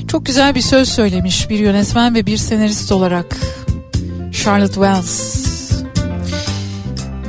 Çok 0.08 0.26
güzel 0.26 0.56
bir 0.56 0.62
söz 0.62 0.90
söylemiş 0.90 1.50
bir 1.50 1.60
yönetmen 1.60 2.16
ve 2.16 2.26
bir 2.26 2.38
senarist 2.38 2.92
olarak 2.92 3.38
Charlotte 4.32 4.74
Wells. 4.74 5.46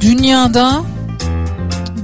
dünyada 0.00 0.82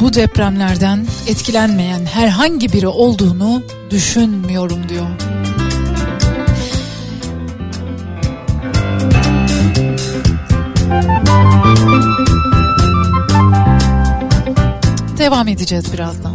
bu 0.00 0.14
depremlerden 0.14 1.06
etkilenmeyen 1.26 2.06
herhangi 2.06 2.72
biri 2.72 2.88
olduğunu 2.88 3.62
düşünmüyorum 3.90 4.88
diyor. 4.88 5.06
Devam 15.22 15.48
edeceğiz 15.48 15.92
birazdan. 15.92 16.34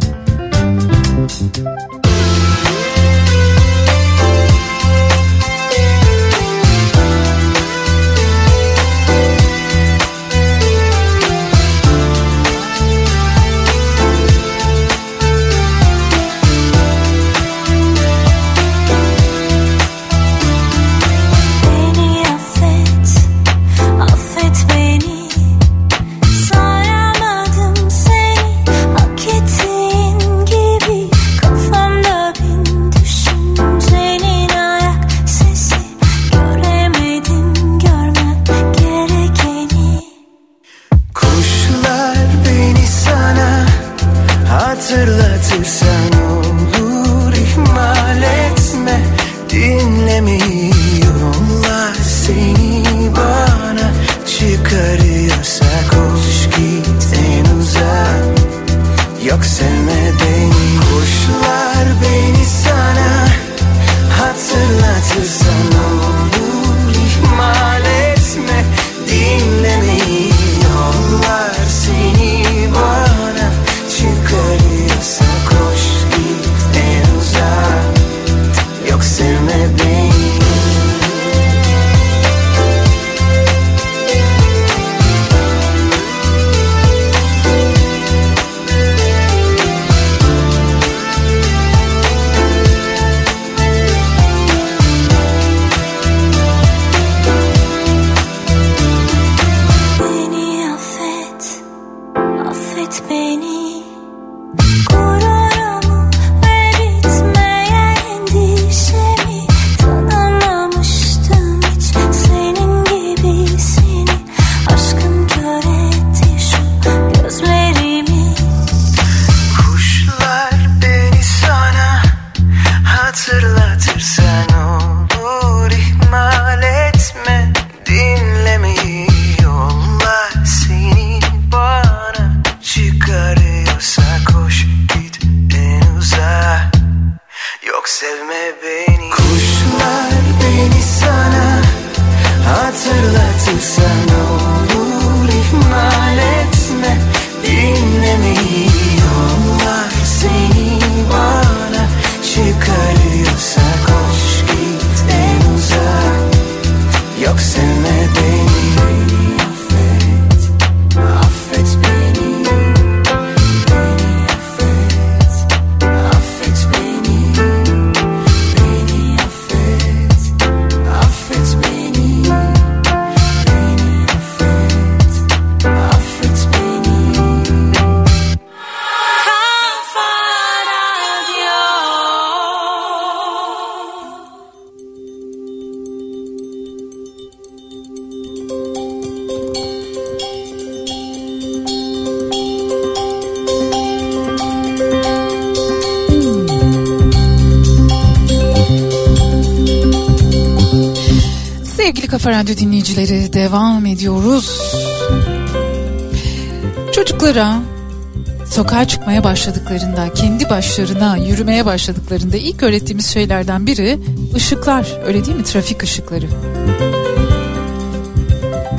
Başladıklarında, 209.38 210.12
kendi 210.14 210.50
başlarına 210.50 211.16
yürümeye 211.16 211.66
başladıklarında 211.66 212.36
ilk 212.36 212.62
öğrettiğimiz 212.62 213.06
şeylerden 213.06 213.66
biri 213.66 213.98
ışıklar. 214.34 214.98
Öyle 215.06 215.24
değil 215.24 215.36
mi? 215.36 215.44
Trafik 215.44 215.82
ışıkları. 215.82 216.26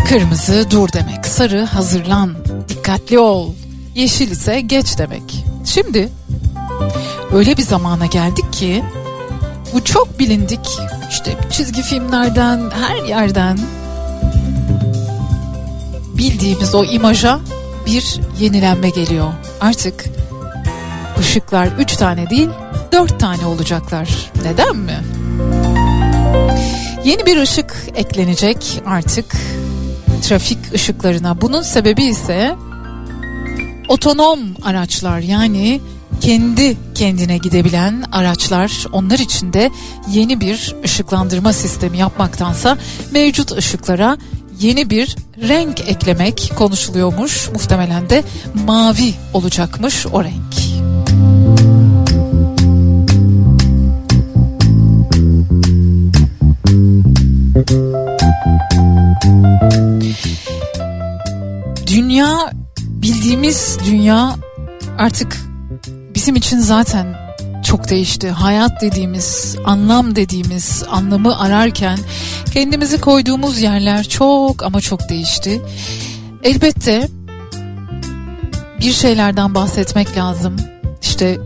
Kırmızı 0.10 0.66
dur 0.72 0.90
demek, 0.94 1.26
sarı 1.26 1.64
hazırlan, 1.64 2.36
dikkatli 2.70 3.20
ol, 3.20 3.54
yeşil 3.96 4.32
ise 4.32 4.62
geç 4.62 4.98
demek. 4.98 5.46
Şimdi 5.66 6.10
öyle 7.34 7.58
bir 7.58 7.64
zamana 7.64 8.06
geldik 8.06 8.54
ki 8.54 8.84
bu 9.74 9.84
çok 9.84 10.20
bilindik 10.20 10.80
işte 11.10 11.38
çizgi 11.52 11.82
filmlerden 11.82 12.62
her 12.82 13.08
yerden 13.08 13.60
bildiğimiz 16.18 16.76
o 16.76 16.84
imaja 16.84 17.40
bir 17.86 18.20
yenilenme 18.40 18.90
geliyor. 18.90 19.34
Artık 19.62 20.19
ışıklar 21.30 21.68
üç 21.68 21.96
tane 21.96 22.30
değil 22.30 22.50
dört 22.92 23.20
tane 23.20 23.46
olacaklar. 23.46 24.32
Neden 24.44 24.76
mi? 24.76 24.98
Yeni 27.06 27.26
bir 27.26 27.38
ışık 27.42 27.76
eklenecek 27.96 28.82
artık 28.86 29.36
trafik 30.22 30.74
ışıklarına. 30.74 31.42
Bunun 31.42 31.62
sebebi 31.62 32.04
ise 32.04 32.56
otonom 33.88 34.40
araçlar 34.64 35.20
yani 35.20 35.82
kendi 36.22 36.78
kendine 36.96 37.38
gidebilen 37.38 38.04
araçlar 38.12 38.86
onlar 38.92 39.20
için 39.20 39.54
de 39.54 39.72
yeni 40.12 40.42
bir 40.42 40.76
ışıklandırma 40.84 41.54
sistemi 41.54 41.98
yapmaktansa 41.98 42.78
mevcut 43.12 43.52
ışıklara 43.52 44.18
yeni 44.60 44.90
bir 44.90 45.16
renk 45.48 45.80
eklemek 45.80 46.52
konuşuluyormuş. 46.58 47.50
Muhtemelen 47.50 48.10
de 48.10 48.24
mavi 48.66 49.14
olacakmış 49.34 50.06
o 50.06 50.24
renk. 50.24 50.89
Dünya 63.86 64.36
artık 64.98 65.38
bizim 66.16 66.36
için 66.36 66.60
zaten 66.60 67.16
çok 67.64 67.90
değişti. 67.90 68.30
Hayat 68.30 68.82
dediğimiz, 68.82 69.56
anlam 69.66 70.16
dediğimiz 70.16 70.84
anlamı 70.92 71.40
ararken 71.40 72.00
kendimizi 72.54 73.02
koyduğumuz 73.02 73.62
yerler 73.62 74.04
çok 74.04 74.64
ama 74.64 74.82
çok 74.82 75.10
değişti. 75.10 75.62
Elbette 76.44 77.08
bir 78.80 78.94
şeylerden 78.94 79.56
bahsetmek 79.56 80.18
lazım. 80.18 80.56
İşte 81.02 81.38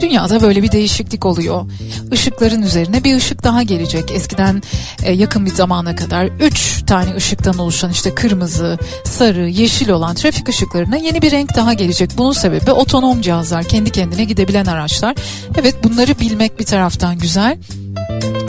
dünyada 0.00 0.40
böyle 0.40 0.62
bir 0.62 0.72
değişiklik 0.72 1.26
oluyor. 1.26 1.64
Işıkların 2.12 2.62
üzerine 2.62 3.04
bir 3.04 3.16
ışık 3.16 3.44
daha 3.44 3.62
gelecek. 3.62 4.10
Eskiden 4.10 4.62
e, 5.02 5.12
yakın 5.12 5.46
bir 5.46 5.54
zamana 5.54 5.96
kadar 5.96 6.24
3 6.26 6.82
tane 6.86 7.14
ışıktan 7.14 7.58
oluşan 7.58 7.90
işte 7.90 8.14
kırmızı, 8.14 8.78
sarı, 9.04 9.48
yeşil 9.48 9.88
olan 9.88 10.14
trafik 10.14 10.48
ışıklarına 10.48 10.96
yeni 10.96 11.22
bir 11.22 11.30
renk 11.30 11.56
daha 11.56 11.72
gelecek. 11.72 12.10
Bunun 12.18 12.32
sebebi 12.32 12.70
otonom 12.70 13.20
cihazlar, 13.20 13.64
kendi 13.64 13.90
kendine 13.90 14.24
gidebilen 14.24 14.66
araçlar. 14.66 15.16
Evet 15.60 15.84
bunları 15.84 16.18
bilmek 16.18 16.60
bir 16.60 16.64
taraftan 16.64 17.18
güzel. 17.18 17.58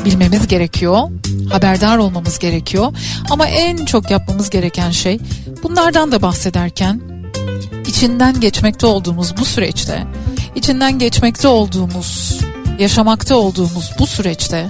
Bilmemiz 0.06 0.48
gerekiyor. 0.48 1.10
Haberdar 1.52 1.98
olmamız 1.98 2.40
gerekiyor. 2.40 2.94
Ama 3.30 3.48
en 3.48 3.86
çok 3.86 4.12
yapmamız 4.12 4.50
gereken 4.50 4.92
şey 4.92 5.20
bunlardan 5.64 6.12
da 6.12 6.22
bahsederken 6.22 7.02
içinden 7.88 8.40
geçmekte 8.40 8.88
olduğumuz 8.88 9.38
bu 9.38 9.46
süreçte, 9.46 10.04
içinden 10.56 11.00
geçmekte 11.00 11.48
olduğumuz, 11.48 12.40
yaşamakta 12.80 13.36
olduğumuz 13.36 13.92
bu 14.00 14.08
süreçte 14.08 14.70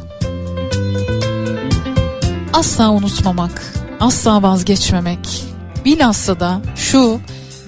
asla 2.53 2.91
unutmamak, 2.91 3.73
asla 3.99 4.43
vazgeçmemek, 4.43 5.45
bilhassa 5.85 6.39
da 6.39 6.61
şu 6.75 7.19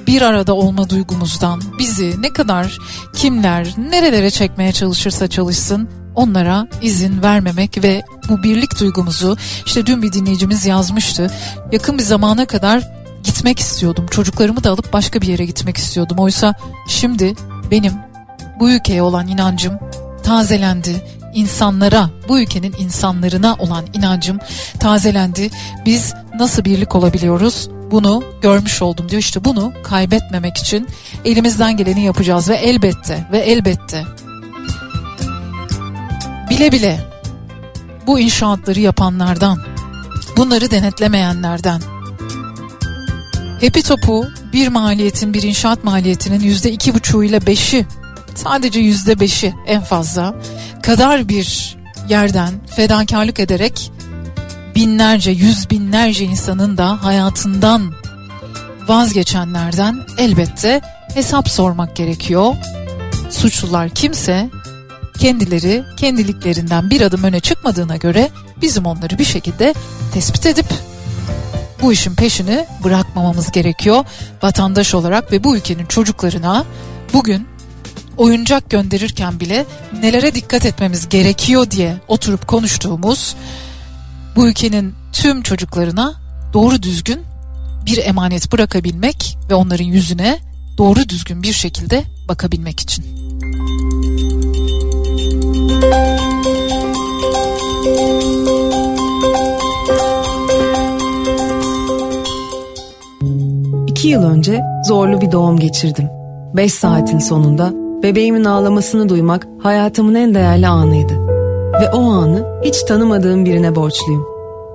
bir 0.08 0.22
arada 0.22 0.54
olma 0.54 0.90
duygumuzdan 0.90 1.62
bizi 1.80 2.22
ne 2.22 2.30
kadar 2.34 2.78
kimler 3.16 3.68
nerelere 3.78 4.32
çekmeye 4.32 4.72
çalışırsa 4.72 5.28
çalışsın 5.28 5.90
onlara 6.16 6.68
izin 6.82 7.24
vermemek 7.24 7.84
ve 7.84 8.04
bu 8.30 8.44
birlik 8.44 8.80
duygumuzu 8.80 9.38
işte 9.66 9.86
dün 9.86 10.02
bir 10.02 10.14
dinleyicimiz 10.14 10.66
yazmıştı. 10.66 11.32
Yakın 11.72 11.98
bir 11.98 12.04
zamana 12.04 12.46
kadar 12.46 12.84
gitmek 13.24 13.60
istiyordum. 13.60 14.06
Çocuklarımı 14.12 14.64
da 14.64 14.72
alıp 14.72 14.94
başka 14.94 15.22
bir 15.22 15.28
yere 15.28 15.46
gitmek 15.46 15.78
istiyordum. 15.78 16.18
Oysa 16.20 16.54
şimdi 16.88 17.36
benim 17.72 17.94
bu 18.60 18.70
ülkeye 18.70 19.02
olan 19.02 19.28
inancım 19.28 19.80
tazelendi. 20.32 21.02
İnsanlara, 21.34 22.10
bu 22.28 22.40
ülkenin 22.40 22.76
insanlarına 22.80 23.56
olan 23.60 23.86
inancım 23.94 24.40
tazelendi. 24.80 25.50
Biz 25.86 26.14
nasıl 26.40 26.66
birlik 26.66 26.96
olabiliyoruz? 26.96 27.70
Bunu 27.92 28.24
görmüş 28.42 28.82
oldum 28.82 29.10
diyor. 29.10 29.22
İşte 29.22 29.46
bunu 29.46 29.74
kaybetmemek 29.84 30.58
için 30.58 30.88
elimizden 31.26 31.78
geleni 31.78 32.04
yapacağız 32.04 32.50
ve 32.50 32.56
elbette 32.56 33.28
ve 33.32 33.40
elbette 33.40 34.04
bile 36.50 36.72
bile 36.72 37.00
bu 38.08 38.20
inşaatları 38.20 38.80
yapanlardan, 38.80 39.60
bunları 40.38 40.72
denetlemeyenlerden, 40.72 41.82
Hepi 43.60 43.84
topu 43.84 44.28
bir 44.54 44.68
maliyetin 44.68 45.34
bir 45.34 45.44
inşaat 45.44 45.84
maliyetinin 45.84 46.40
yüzde 46.40 46.72
iki 46.72 46.94
buçuğuyla 46.94 47.46
beşi 47.46 47.86
sadece 48.36 48.80
yüzde 48.80 49.20
beşi 49.20 49.54
en 49.68 49.82
fazla 49.82 50.36
kadar 50.84 51.30
bir 51.30 51.78
yerden 52.10 52.54
fedakarlık 52.76 53.40
ederek 53.40 53.92
binlerce 54.76 55.32
yüz 55.32 55.70
binlerce 55.70 56.26
insanın 56.26 56.78
da 56.78 57.04
hayatından 57.04 57.94
vazgeçenlerden 58.88 60.00
elbette 60.18 60.82
hesap 61.14 61.50
sormak 61.50 61.96
gerekiyor. 61.96 62.56
Suçlular 63.30 63.90
kimse 63.90 64.50
kendileri 65.20 65.84
kendiliklerinden 65.98 66.90
bir 66.90 67.02
adım 67.02 67.24
öne 67.24 67.40
çıkmadığına 67.40 67.98
göre 67.98 68.30
bizim 68.62 68.86
onları 68.86 69.18
bir 69.18 69.26
şekilde 69.26 69.74
tespit 70.14 70.46
edip 70.46 70.66
bu 71.82 71.94
işin 71.94 72.16
peşini 72.16 72.66
bırakmamamız 72.84 73.52
gerekiyor 73.52 74.06
vatandaş 74.44 74.96
olarak 74.96 75.32
ve 75.32 75.44
bu 75.44 75.56
ülkenin 75.56 75.86
çocuklarına 75.86 76.66
bugün 77.14 77.48
oyuncak 78.18 78.70
gönderirken 78.70 79.40
bile 79.40 79.66
nelere 80.02 80.36
dikkat 80.36 80.66
etmemiz 80.66 81.10
gerekiyor 81.10 81.72
diye 81.72 81.98
oturup 82.08 82.48
konuştuğumuz 82.48 83.36
bu 84.36 84.48
ülkenin 84.48 84.94
tüm 85.14 85.42
çocuklarına 85.42 86.14
doğru 86.54 86.84
düzgün 86.84 87.22
bir 87.86 87.98
emanet 87.98 88.52
bırakabilmek 88.52 89.38
ve 89.50 89.56
onların 89.56 89.86
yüzüne 89.86 90.40
doğru 90.78 91.10
düzgün 91.10 91.44
bir 91.44 91.54
şekilde 91.54 92.04
bakabilmek 92.28 92.80
için. 92.80 93.06
İki 103.88 104.08
yıl 104.08 104.24
önce 104.24 104.62
zorlu 104.88 105.22
bir 105.22 105.32
doğum 105.32 105.60
geçirdim. 105.60 106.10
Beş 106.54 106.74
saatin 106.74 107.20
sonunda 107.20 107.81
bebeğimin 108.04 108.44
ağlamasını 108.44 109.10
duymak 109.10 109.48
hayatımın 109.60 110.16
en 110.16 110.34
değerli 110.34 110.68
anıydı. 110.68 111.14
Ve 111.82 111.90
o 111.90 112.12
anı 112.12 112.62
hiç 112.64 112.84
tanımadığım 112.84 113.46
birine 113.46 113.76
borçluyum. 113.76 114.26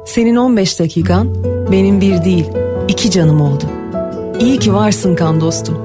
Senin 0.06 0.36
15 0.36 0.80
dakikan 0.80 1.34
benim 1.72 2.00
bir 2.00 2.24
değil 2.24 2.46
iki 2.88 3.10
canım 3.10 3.40
oldu. 3.40 3.64
İyi 4.40 4.58
ki 4.58 4.74
varsın 4.74 5.14
kan 5.14 5.40
dostum. 5.40 5.78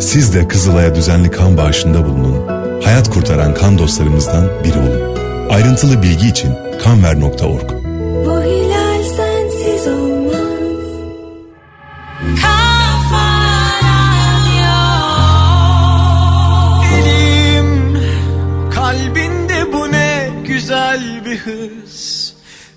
Siz 0.00 0.34
de 0.34 0.48
Kızılay'a 0.48 0.94
düzenli 0.94 1.30
kan 1.30 1.56
bağışında 1.56 2.06
bulunun. 2.06 2.46
Hayat 2.84 3.10
kurtaran 3.10 3.54
kan 3.54 3.78
dostlarımızdan 3.78 4.44
biri 4.64 4.78
olun. 4.78 5.16
Ayrıntılı 5.50 6.02
bilgi 6.02 6.28
için 6.28 6.50
kanver.org. 6.84 7.73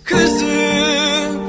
Kızım. 0.08 1.41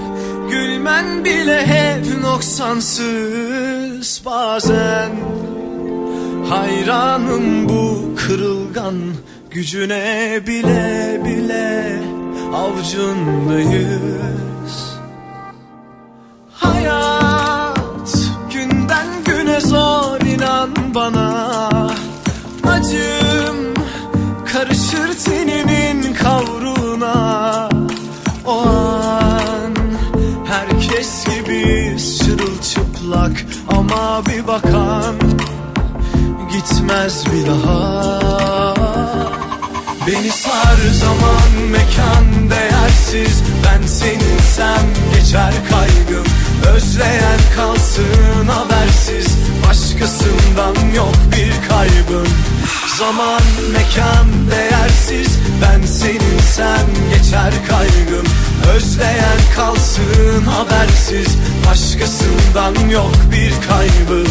Gülmen 0.51 1.25
bile 1.25 1.67
hep 1.67 2.23
noksansız 2.23 4.23
Bazen. 4.25 5.11
Hayranım 6.49 7.69
bu 7.69 8.15
kırılgan 8.17 8.95
gücüne 9.51 10.41
bile 10.47 11.21
bile. 11.25 11.99
Avcundayız 12.55 14.48
sırılçıplak 33.89 33.99
Ama 33.99 34.27
bir 34.27 34.47
bakan 34.47 35.15
gitmez 36.53 37.25
bir 37.27 37.47
daha. 37.47 38.75
Beni 40.07 40.31
sar 40.31 40.77
zaman 40.93 41.71
mekan 41.71 42.51
değersiz. 42.51 43.43
Ben 43.65 43.87
seninsem 43.87 44.87
geçer 45.15 45.53
kaygım. 45.71 46.27
Özleyen 46.75 47.41
kalsın 47.57 48.49
habersiz. 48.49 49.37
Başkasından 49.69 50.95
yok 50.97 51.15
bir 51.33 51.69
kaybım 51.69 52.29
Zaman 52.99 53.41
mekan 53.73 54.27
değersiz 54.51 55.39
Ben 55.63 55.87
seninsem 55.87 56.87
geçer 57.15 57.53
kaygım. 57.69 58.27
Özleyen 58.75 59.39
kalsın 59.57 60.45
habersiz 60.47 61.37
Başkasından 61.67 62.89
yok 62.89 63.15
bir 63.33 63.53
kaybım 63.69 64.27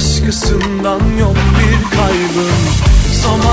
Başkasından 0.00 1.00
yok 1.18 1.36
bir 1.36 1.96
kaybım. 1.96 2.60
Zaman 3.12 3.49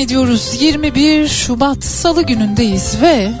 ediyoruz. 0.00 0.56
21 0.60 1.28
Şubat 1.28 1.84
Salı 1.84 2.22
günündeyiz 2.22 2.96
ve 3.02 3.32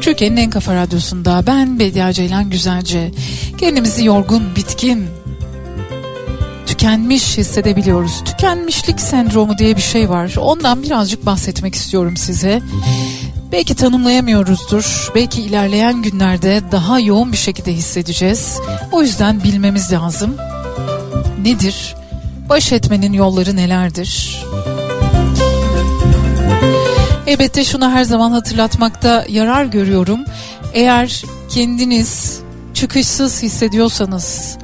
Türkiye'nin 0.00 0.36
en 0.36 0.50
kafa 0.50 0.74
radyosunda 0.74 1.44
ben 1.46 1.78
Bediye 1.78 2.12
Ceylan 2.12 2.50
Güzelce 2.50 3.10
kendimizi 3.58 4.04
yorgun, 4.04 4.42
bitkin, 4.56 5.06
tükenmiş 6.66 7.38
hissedebiliyoruz. 7.38 8.24
Tükenmişlik 8.24 9.00
sendromu 9.00 9.58
diye 9.58 9.76
bir 9.76 9.82
şey 9.82 10.08
var. 10.10 10.34
Ondan 10.38 10.82
birazcık 10.82 11.26
bahsetmek 11.26 11.74
istiyorum 11.74 12.16
size. 12.16 12.62
Belki 13.52 13.74
tanımlayamıyoruzdur. 13.74 15.10
Belki 15.14 15.42
ilerleyen 15.42 16.02
günlerde 16.02 16.62
daha 16.72 17.00
yoğun 17.00 17.32
bir 17.32 17.36
şekilde 17.36 17.72
hissedeceğiz. 17.72 18.58
O 18.92 19.02
yüzden 19.02 19.44
bilmemiz 19.44 19.92
lazım. 19.92 20.36
Nedir? 21.44 21.94
Baş 22.48 22.72
etmenin 22.72 23.12
yolları 23.12 23.56
nelerdir? 23.56 24.42
Elbette 27.26 27.64
şunu 27.64 27.90
her 27.90 28.04
zaman 28.04 28.30
hatırlatmakta 28.30 29.24
yarar 29.28 29.64
görüyorum. 29.64 30.20
Eğer 30.74 31.24
kendiniz 31.48 32.40
çıkışsız 32.74 33.42
hissediyorsanız 33.42 34.58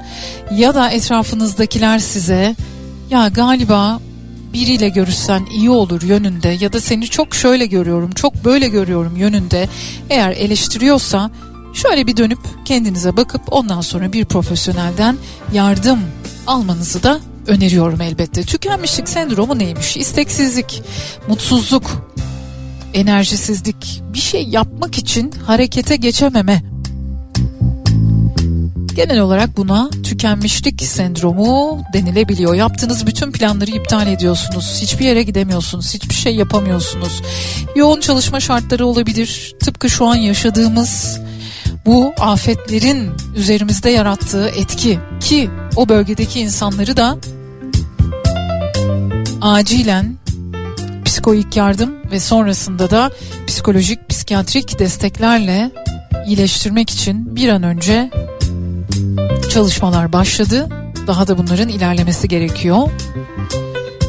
ya 0.52 0.74
da 0.74 0.90
etrafınızdakiler 0.90 1.98
size 1.98 2.56
ya 3.10 3.28
galiba 3.28 4.00
biriyle 4.52 4.88
görüşsen 4.88 5.46
iyi 5.54 5.70
olur 5.70 6.02
yönünde 6.02 6.48
ya 6.48 6.72
da 6.72 6.80
seni 6.80 7.06
çok 7.06 7.34
şöyle 7.34 7.66
görüyorum, 7.66 8.12
çok 8.12 8.44
böyle 8.44 8.68
görüyorum 8.68 9.16
yönünde 9.16 9.68
eğer 10.10 10.30
eleştiriyorsa 10.30 11.30
şöyle 11.74 12.06
bir 12.06 12.16
dönüp 12.16 12.38
kendinize 12.64 13.16
bakıp 13.16 13.42
ondan 13.50 13.80
sonra 13.80 14.12
bir 14.12 14.24
profesyonelden 14.24 15.16
yardım 15.52 15.98
almanızı 16.46 17.02
da 17.02 17.20
öneriyorum 17.46 18.00
elbette. 18.00 18.42
Tükenmişlik 18.42 19.08
sendromu 19.08 19.58
neymiş? 19.58 19.96
İsteksizlik, 19.96 20.82
mutsuzluk, 21.28 22.08
enerjisizlik, 22.94 24.02
bir 24.12 24.18
şey 24.18 24.42
yapmak 24.48 24.98
için 24.98 25.32
harekete 25.46 25.96
geçememe. 25.96 26.62
Genel 28.96 29.20
olarak 29.20 29.56
buna 29.56 29.90
tükenmişlik 29.90 30.82
sendromu 30.82 31.82
denilebiliyor. 31.92 32.54
Yaptığınız 32.54 33.06
bütün 33.06 33.32
planları 33.32 33.70
iptal 33.70 34.06
ediyorsunuz. 34.06 34.78
Hiçbir 34.82 35.04
yere 35.04 35.22
gidemiyorsunuz. 35.22 35.94
Hiçbir 35.94 36.14
şey 36.14 36.36
yapamıyorsunuz. 36.36 37.22
Yoğun 37.76 38.00
çalışma 38.00 38.40
şartları 38.40 38.86
olabilir. 38.86 39.54
Tıpkı 39.60 39.90
şu 39.90 40.06
an 40.06 40.16
yaşadığımız 40.16 41.20
bu 41.86 42.12
afetlerin 42.18 43.10
üzerimizde 43.36 43.90
yarattığı 43.90 44.48
etki 44.48 44.98
ki 45.20 45.50
o 45.76 45.88
bölgedeki 45.88 46.40
insanları 46.40 46.96
da 46.96 47.16
acilen 49.40 50.16
psikoik 51.28 51.56
yardım 51.56 52.10
ve 52.10 52.20
sonrasında 52.20 52.90
da 52.90 53.10
psikolojik 53.46 54.08
psikiyatrik 54.08 54.78
desteklerle 54.78 55.70
iyileştirmek 56.26 56.90
için 56.90 57.36
bir 57.36 57.48
an 57.48 57.62
önce 57.62 58.10
çalışmalar 59.50 60.12
başladı. 60.12 60.68
Daha 61.06 61.28
da 61.28 61.38
bunların 61.38 61.68
ilerlemesi 61.68 62.28
gerekiyor. 62.28 62.88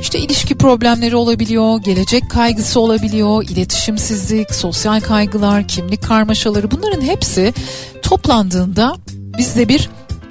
İşte 0.01 0.19
ilişki 0.19 0.55
problemleri 0.55 1.15
olabiliyor, 1.15 1.81
gelecek 1.81 2.29
kaygısı 2.29 2.79
olabiliyor, 2.79 3.43
iletişimsizlik, 3.43 4.55
sosyal 4.55 5.01
kaygılar, 5.01 5.67
kimlik 5.67 6.03
karmaşaları 6.03 6.71
bunların 6.71 7.01
hepsi 7.01 7.53
toplandığında 8.01 8.95
bizde 9.37 9.69
bir 9.69 9.89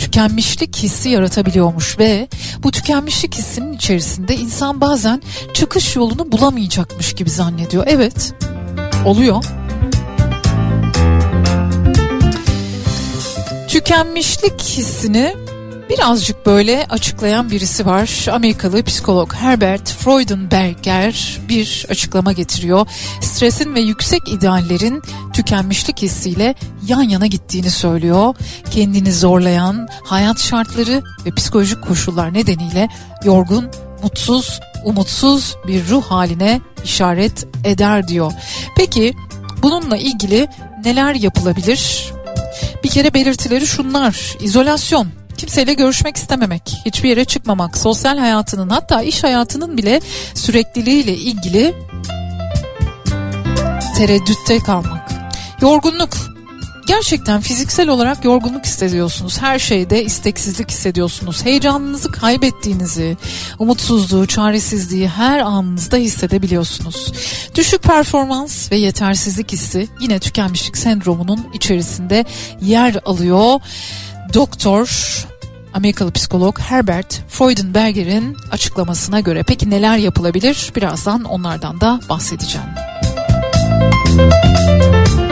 tükenmişlik 0.08 0.76
hissi 0.76 1.08
yaratabiliyormuş 1.08 1.98
ve 1.98 2.28
bu 2.62 2.70
tükenmişlik 2.70 3.34
hissinin 3.34 3.72
içerisinde 3.72 4.36
insan 4.36 4.80
bazen 4.80 5.22
çıkış 5.54 5.96
yolunu 5.96 6.32
bulamayacakmış 6.32 7.12
gibi 7.12 7.30
zannediyor. 7.30 7.84
Evet, 7.86 8.34
oluyor. 9.04 9.44
Tükenmişlik 13.68 14.60
hissini 14.60 15.34
birazcık 15.88 16.46
böyle 16.46 16.86
açıklayan 16.90 17.50
birisi 17.50 17.86
var. 17.86 18.26
Amerikalı 18.32 18.82
psikolog 18.82 19.34
Herbert 19.34 19.92
Freudenberger 19.92 21.38
bir 21.48 21.86
açıklama 21.88 22.32
getiriyor. 22.32 22.86
Stresin 23.20 23.74
ve 23.74 23.80
yüksek 23.80 24.28
ideallerin 24.28 25.02
tükenmişlik 25.32 26.02
hissiyle 26.02 26.54
yan 26.86 27.02
yana 27.02 27.26
gittiğini 27.26 27.70
söylüyor. 27.70 28.34
Kendini 28.70 29.12
zorlayan 29.12 29.88
hayat 30.04 30.40
şartları 30.40 31.02
ve 31.26 31.30
psikolojik 31.30 31.82
koşullar 31.82 32.34
nedeniyle 32.34 32.88
yorgun, 33.24 33.70
mutsuz, 34.02 34.60
umutsuz 34.84 35.56
bir 35.66 35.88
ruh 35.88 36.04
haline 36.04 36.60
işaret 36.84 37.46
eder 37.64 38.08
diyor. 38.08 38.32
Peki 38.76 39.14
bununla 39.62 39.96
ilgili 39.96 40.48
neler 40.84 41.14
yapılabilir? 41.14 42.12
Bir 42.84 42.88
kere 42.88 43.14
belirtileri 43.14 43.66
şunlar. 43.66 44.36
İzolasyon, 44.40 45.08
kimseyle 45.38 45.74
görüşmek 45.74 46.16
istememek, 46.16 46.62
hiçbir 46.86 47.08
yere 47.08 47.24
çıkmamak, 47.24 47.78
sosyal 47.78 48.18
hayatının 48.18 48.68
hatta 48.68 49.02
iş 49.02 49.24
hayatının 49.24 49.76
bile 49.76 50.00
sürekliliğiyle 50.34 51.14
ilgili 51.14 51.74
tereddütte 53.96 54.58
kalmak. 54.58 55.10
Yorgunluk, 55.60 56.16
gerçekten 56.86 57.40
fiziksel 57.40 57.88
olarak 57.88 58.24
yorgunluk 58.24 58.64
hissediyorsunuz. 58.64 59.42
Her 59.42 59.58
şeyde 59.58 60.04
isteksizlik 60.04 60.70
hissediyorsunuz. 60.70 61.44
Heyecanınızı 61.44 62.10
kaybettiğinizi, 62.10 63.16
umutsuzluğu, 63.58 64.26
çaresizliği 64.26 65.08
her 65.08 65.38
anınızda 65.38 65.96
hissedebiliyorsunuz. 65.96 67.12
Düşük 67.54 67.82
performans 67.82 68.72
ve 68.72 68.76
yetersizlik 68.76 69.52
hissi 69.52 69.88
yine 70.00 70.18
tükenmişlik 70.18 70.76
sendromunun 70.76 71.46
içerisinde 71.54 72.24
yer 72.60 72.96
alıyor 73.04 73.60
doktor 74.34 74.88
Amerikalı 75.74 76.12
psikolog 76.12 76.58
Herbert 76.58 77.22
Freudenberger'in 77.28 78.36
açıklamasına 78.50 79.20
göre 79.20 79.42
peki 79.46 79.70
neler 79.70 79.98
yapılabilir? 79.98 80.72
Birazdan 80.76 81.24
onlardan 81.24 81.80
da 81.80 82.00
bahsedeceğim. 82.08 82.68
Müzik 84.16 85.27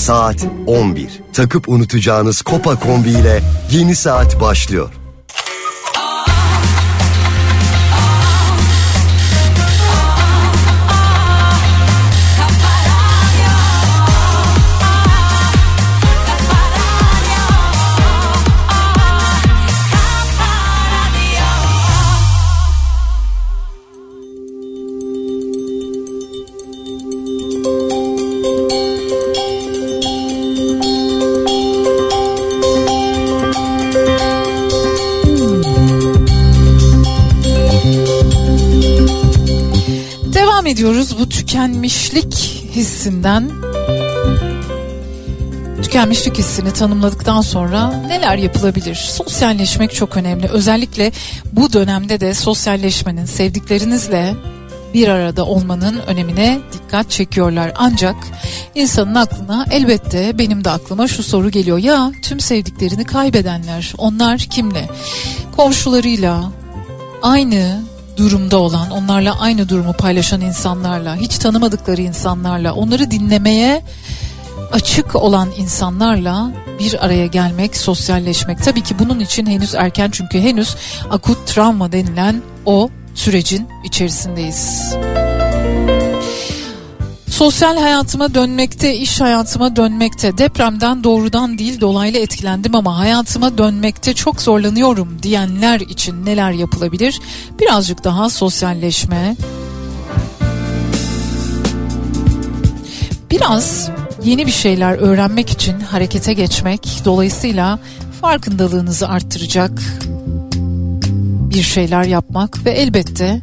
Saat 0.00 0.46
11. 0.66 1.20
Takıp 1.32 1.68
unutacağınız 1.68 2.42
Kopa 2.42 2.76
kombi 2.78 3.10
ile 3.10 3.40
yeni 3.72 3.94
saat 3.94 4.40
başlıyor. 4.40 4.99
Tükenmişlik 41.50 42.34
hissinden. 42.74 43.50
Tükenmişlik 45.82 46.38
hissini 46.38 46.72
tanımladıktan 46.72 47.40
sonra 47.40 47.92
neler 48.06 48.36
yapılabilir? 48.36 48.94
Sosyalleşmek 48.94 49.94
çok 49.94 50.16
önemli. 50.16 50.46
Özellikle 50.48 51.12
bu 51.52 51.72
dönemde 51.72 52.20
de 52.20 52.34
sosyalleşmenin, 52.34 53.24
sevdiklerinizle 53.24 54.34
bir 54.94 55.08
arada 55.08 55.46
olmanın 55.46 56.00
önemine 56.06 56.60
dikkat 56.72 57.10
çekiyorlar. 57.10 57.72
Ancak 57.76 58.16
insanın 58.74 59.14
aklına 59.14 59.66
elbette 59.70 60.38
benim 60.38 60.64
de 60.64 60.70
aklıma 60.70 61.08
şu 61.08 61.22
soru 61.22 61.50
geliyor. 61.50 61.78
Ya 61.78 62.12
tüm 62.22 62.40
sevdiklerini 62.40 63.04
kaybedenler 63.04 63.92
onlar 63.98 64.38
kimle? 64.38 64.88
Komşularıyla, 65.56 66.52
aynı 67.22 67.89
durumda 68.20 68.58
olan, 68.58 68.90
onlarla 68.90 69.40
aynı 69.40 69.68
durumu 69.68 69.92
paylaşan 69.92 70.40
insanlarla, 70.40 71.16
hiç 71.16 71.38
tanımadıkları 71.38 72.00
insanlarla, 72.00 72.74
onları 72.74 73.10
dinlemeye 73.10 73.82
açık 74.72 75.16
olan 75.16 75.48
insanlarla 75.58 76.52
bir 76.78 77.04
araya 77.04 77.26
gelmek, 77.26 77.76
sosyalleşmek. 77.76 78.64
Tabii 78.64 78.82
ki 78.82 78.98
bunun 78.98 79.20
için 79.20 79.46
henüz 79.46 79.74
erken 79.74 80.10
çünkü 80.10 80.40
henüz 80.40 80.76
akut 81.10 81.46
travma 81.46 81.92
denilen 81.92 82.42
o 82.66 82.90
sürecin 83.14 83.68
içerisindeyiz. 83.84 84.94
Sosyal 87.40 87.76
hayatıma 87.76 88.34
dönmekte, 88.34 88.96
iş 88.96 89.20
hayatıma 89.20 89.76
dönmekte, 89.76 90.38
depremden 90.38 91.04
doğrudan 91.04 91.58
değil 91.58 91.80
dolaylı 91.80 92.18
etkilendim 92.18 92.74
ama 92.74 92.98
hayatıma 92.98 93.58
dönmekte 93.58 94.14
çok 94.14 94.42
zorlanıyorum 94.42 95.18
diyenler 95.22 95.80
için 95.80 96.26
neler 96.26 96.50
yapılabilir? 96.50 97.20
Birazcık 97.60 98.04
daha 98.04 98.30
sosyalleşme. 98.30 99.36
Biraz 103.30 103.90
yeni 104.24 104.46
bir 104.46 104.52
şeyler 104.52 104.98
öğrenmek 104.98 105.50
için 105.50 105.80
harekete 105.80 106.32
geçmek, 106.32 107.02
dolayısıyla 107.04 107.78
farkındalığınızı 108.20 109.08
arttıracak 109.08 109.82
bir 111.54 111.62
şeyler 111.62 112.04
yapmak 112.04 112.64
ve 112.66 112.70
elbette 112.70 113.40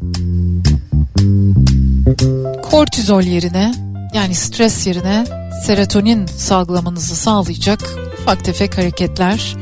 kortizol 2.61 3.21
yerine 3.21 3.86
yani 4.13 4.35
stres 4.35 4.87
yerine 4.87 5.25
serotonin 5.63 6.25
salgılamanızı 6.25 7.15
sağlayacak 7.15 7.79
ufak 8.21 8.45
tefek 8.45 8.77
hareketler. 8.77 9.55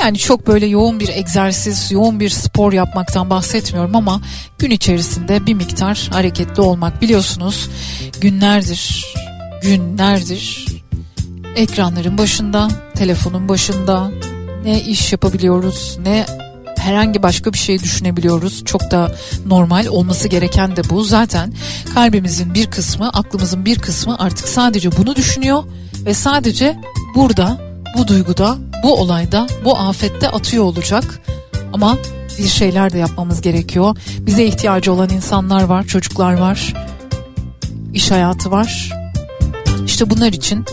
Yani 0.00 0.18
çok 0.18 0.46
böyle 0.46 0.66
yoğun 0.66 1.00
bir 1.00 1.08
egzersiz, 1.08 1.92
yoğun 1.92 2.20
bir 2.20 2.30
spor 2.30 2.72
yapmaktan 2.72 3.30
bahsetmiyorum 3.30 3.96
ama 3.96 4.20
gün 4.58 4.70
içerisinde 4.70 5.46
bir 5.46 5.54
miktar 5.54 6.08
hareketli 6.12 6.62
olmak 6.62 7.02
biliyorsunuz 7.02 7.70
günlerdir, 8.20 9.14
günlerdir 9.62 10.66
ekranların 11.56 12.18
başında, 12.18 12.68
telefonun 12.94 13.48
başında 13.48 14.10
ne 14.64 14.80
iş 14.80 15.12
yapabiliyoruz, 15.12 15.98
ne 16.04 16.26
herhangi 16.82 17.22
başka 17.22 17.52
bir 17.52 17.58
şey 17.58 17.78
düşünebiliyoruz. 17.78 18.64
Çok 18.64 18.90
da 18.90 19.14
normal 19.46 19.86
olması 19.86 20.28
gereken 20.28 20.76
de 20.76 20.90
bu. 20.90 21.04
Zaten 21.04 21.52
kalbimizin 21.94 22.54
bir 22.54 22.66
kısmı, 22.66 23.08
aklımızın 23.08 23.64
bir 23.64 23.78
kısmı 23.78 24.18
artık 24.18 24.48
sadece 24.48 24.96
bunu 24.96 25.16
düşünüyor 25.16 25.64
ve 26.06 26.14
sadece 26.14 26.80
burada, 27.14 27.60
bu 27.98 28.08
duyguda, 28.08 28.58
bu 28.82 28.94
olayda, 28.96 29.46
bu 29.64 29.78
afette 29.78 30.28
atıyor 30.28 30.64
olacak. 30.64 31.20
Ama 31.72 31.98
bir 32.38 32.48
şeyler 32.48 32.92
de 32.92 32.98
yapmamız 32.98 33.40
gerekiyor. 33.40 33.96
Bize 34.18 34.44
ihtiyacı 34.44 34.92
olan 34.92 35.10
insanlar 35.10 35.62
var, 35.62 35.84
çocuklar 35.84 36.32
var, 36.32 36.74
iş 37.94 38.10
hayatı 38.10 38.50
var. 38.50 38.92
İşte 39.86 40.10
bunlar 40.10 40.32
için 40.32 40.64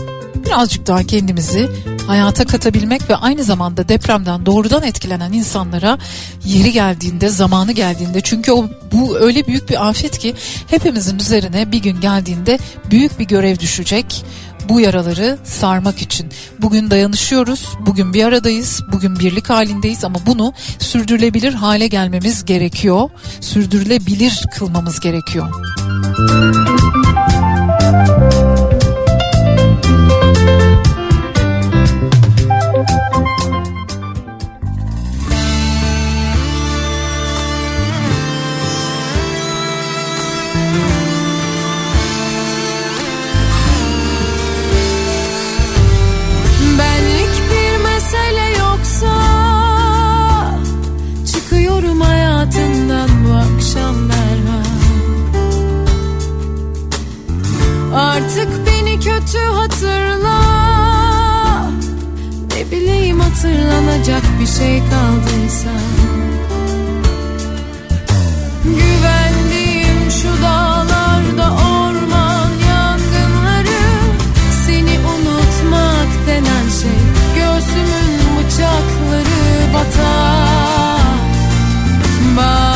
birazcık 0.50 0.86
daha 0.86 1.02
kendimizi 1.02 1.68
hayata 2.06 2.44
katabilmek 2.44 3.10
ve 3.10 3.16
aynı 3.16 3.44
zamanda 3.44 3.88
depremden 3.88 4.46
doğrudan 4.46 4.82
etkilenen 4.82 5.32
insanlara 5.32 5.98
yeri 6.44 6.72
geldiğinde, 6.72 7.28
zamanı 7.28 7.72
geldiğinde 7.72 8.20
çünkü 8.20 8.52
o 8.52 8.68
bu 8.92 9.18
öyle 9.18 9.46
büyük 9.46 9.70
bir 9.70 9.88
afet 9.88 10.18
ki 10.18 10.34
hepimizin 10.66 11.18
üzerine 11.18 11.72
bir 11.72 11.78
gün 11.78 12.00
geldiğinde 12.00 12.58
büyük 12.90 13.18
bir 13.18 13.24
görev 13.24 13.58
düşecek 13.58 14.24
bu 14.68 14.80
yaraları 14.80 15.38
sarmak 15.44 16.02
için. 16.02 16.28
Bugün 16.58 16.90
dayanışıyoruz, 16.90 17.66
bugün 17.86 18.14
bir 18.14 18.24
aradayız, 18.24 18.82
bugün 18.92 19.18
birlik 19.18 19.50
halindeyiz 19.50 20.04
ama 20.04 20.18
bunu 20.26 20.52
sürdürülebilir 20.78 21.54
hale 21.54 21.86
gelmemiz 21.86 22.44
gerekiyor. 22.44 23.10
Sürdürülebilir 23.40 24.44
kılmamız 24.58 25.00
gerekiyor. 25.00 25.48
gözümden 27.90 28.29
Koparıyorum 51.80 52.00
hayatından 52.00 53.08
bu 53.24 53.32
akşam 53.32 53.50
akşamlar 53.56 54.38
Artık 57.94 58.48
beni 58.66 59.00
kötü 59.00 59.38
hatırla. 59.38 60.40
Ne 62.56 62.70
bileyim 62.70 63.20
hatırlanacak 63.20 64.22
bir 64.40 64.46
şey 64.46 64.78
kaldıysa. 64.78 65.70
Güvendiğim 68.64 70.10
şu 70.10 70.42
dağlarda 70.42 71.52
orman 71.52 72.50
yangınları 72.68 73.82
Seni 74.66 74.98
unutmak 74.98 76.26
denen 76.26 76.68
şey. 76.82 77.00
Göğsümün 77.34 78.20
bıçakları 78.38 79.74
batar. 79.74 80.39
above. 82.40 82.69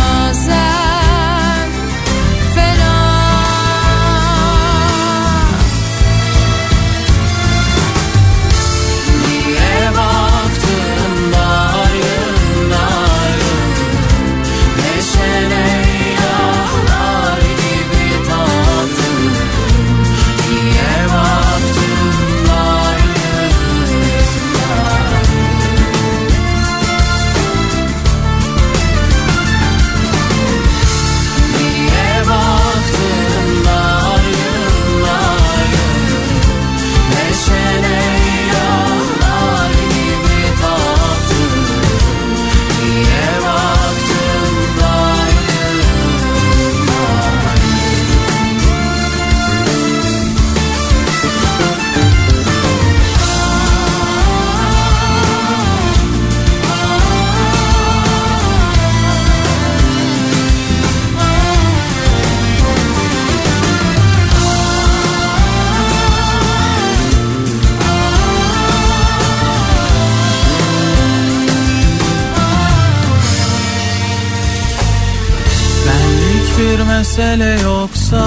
mesele 77.16 77.60
yoksa 77.62 78.26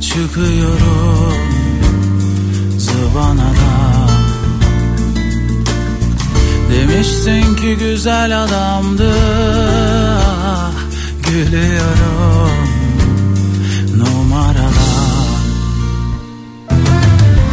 çıkıyorum 0.00 1.36
zıvanadan. 2.78 4.10
Demiştin 6.70 7.56
ki 7.56 7.76
güzel 7.78 8.42
adamdı 8.42 9.14
Gülüyorum 11.22 12.68
numaradan. 13.96 14.72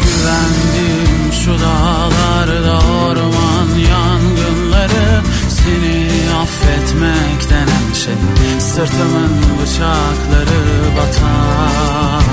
Güvendim 0.03 1.34
şu 1.43 1.51
dağlarda 1.51 2.79
orman 2.79 3.67
yangınları 3.89 5.21
Seni 5.49 6.03
etmek 6.76 7.49
denen 7.49 7.93
şey. 7.93 8.59
Sırtımın 8.59 9.32
bıçakları 9.61 10.61
batar 10.97 12.32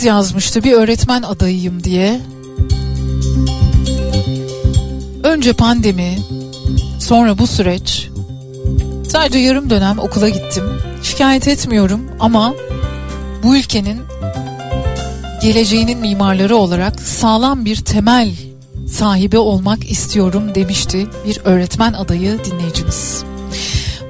dinleyicimiz 0.00 0.04
yazmıştı 0.04 0.64
bir 0.64 0.72
öğretmen 0.72 1.22
adayıyım 1.22 1.84
diye. 1.84 2.20
Önce 5.22 5.52
pandemi, 5.52 6.18
sonra 6.98 7.38
bu 7.38 7.46
süreç. 7.46 8.08
Sadece 9.08 9.38
yarım 9.38 9.70
dönem 9.70 9.98
okula 9.98 10.28
gittim. 10.28 10.64
Şikayet 11.02 11.48
etmiyorum 11.48 12.00
ama 12.20 12.54
bu 13.42 13.56
ülkenin 13.56 14.00
geleceğinin 15.42 15.98
mimarları 15.98 16.56
olarak 16.56 17.00
sağlam 17.00 17.64
bir 17.64 17.76
temel 17.76 18.30
sahibi 18.88 19.38
olmak 19.38 19.90
istiyorum 19.90 20.54
demişti 20.54 21.06
bir 21.26 21.40
öğretmen 21.44 21.92
adayı 21.92 22.38
dinleyicimiz. 22.44 23.24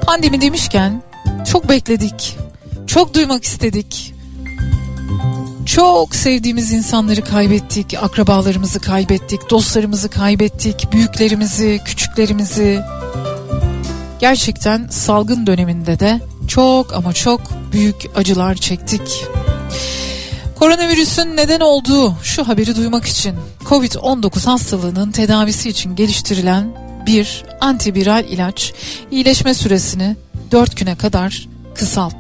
Pandemi 0.07 0.41
demişken 0.41 1.03
çok 1.53 1.69
bekledik. 1.69 2.37
Çok 2.87 3.15
duymak 3.15 3.45
istedik. 3.45 4.20
Çok 5.81 6.15
sevdiğimiz 6.15 6.73
insanları 6.73 7.25
kaybettik, 7.25 7.95
akrabalarımızı 8.03 8.81
kaybettik, 8.81 9.51
dostlarımızı 9.51 10.11
kaybettik, 10.11 10.93
büyüklerimizi, 10.93 11.81
küçüklerimizi. 11.85 12.81
Gerçekten 14.19 14.89
salgın 14.91 15.47
döneminde 15.47 15.99
de 15.99 16.21
çok 16.49 16.95
ama 16.95 17.13
çok 17.13 17.41
büyük 17.73 17.97
acılar 18.17 18.55
çektik. 18.55 19.27
Koronavirüsün 20.59 21.37
neden 21.37 21.61
olduğu 21.61 22.15
şu 22.23 22.49
haberi 22.49 22.77
duymak 22.77 23.07
için 23.07 23.37
Covid-19 23.65 24.45
hastalığının 24.45 25.11
tedavisi 25.11 25.69
için 25.69 25.97
geliştirilen 25.97 26.77
bir 27.07 27.45
antiviral 27.61 28.25
ilaç 28.25 28.73
iyileşme 29.11 29.55
süresini 29.55 30.17
4 30.53 30.77
güne 30.77 30.97
kadar 30.97 31.49
kısalttı. 31.75 32.20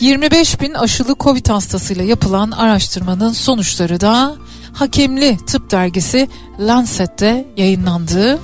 25 0.00 0.60
bin 0.60 0.74
aşılı 0.74 1.16
Covid 1.20 1.48
hastasıyla 1.48 2.04
yapılan 2.04 2.50
araştırmanın 2.50 3.32
sonuçları 3.32 4.00
da 4.00 4.36
hakemli 4.72 5.38
tıp 5.46 5.70
dergisi 5.70 6.28
Lancet'te 6.60 7.46
yayınlandı. 7.56 8.38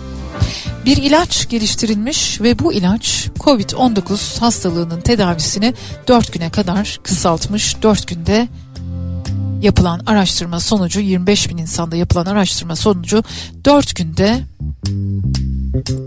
Bir 0.85 0.97
ilaç 0.97 1.49
geliştirilmiş 1.49 2.41
ve 2.41 2.59
bu 2.59 2.73
ilaç 2.73 3.29
Covid-19 3.39 4.41
hastalığının 4.41 5.01
tedavisini 5.01 5.74
4 6.09 6.33
güne 6.33 6.51
kadar 6.51 7.01
kısaltmış. 7.03 7.83
4 7.83 8.09
günde 8.09 8.49
yapılan 9.62 10.01
araştırma 10.07 10.61
sonucu 10.61 11.01
25 11.01 11.49
bin 11.49 11.59
insanda 11.59 11.97
yapılan 11.97 12.27
araştırma 12.27 12.77
sonucu 12.77 13.23
4 13.65 13.97
günde 13.97 14.43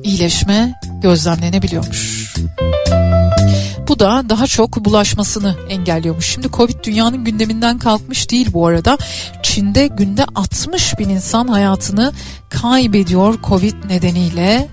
iyileşme 0.04 0.74
gözlemlenebiliyormuş. 1.02 2.34
Bu 3.88 4.00
da 4.00 4.24
daha 4.30 4.48
çok 4.48 4.86
bulaşmasını 4.86 5.56
engelliyormuş. 5.70 6.26
Şimdi 6.26 6.52
Covid 6.52 6.84
dünyanın 6.84 7.24
gündeminden 7.24 7.80
kalkmış 7.80 8.32
değil 8.32 8.50
bu 8.54 8.68
arada. 8.68 8.98
Çin'de 9.44 9.88
günde 9.88 10.26
60 10.36 11.00
bin 11.00 11.10
insan 11.10 11.48
hayatını 11.48 12.14
kaybediyor 12.50 13.36
Covid 13.44 13.76
nedeniyle. 13.90 14.68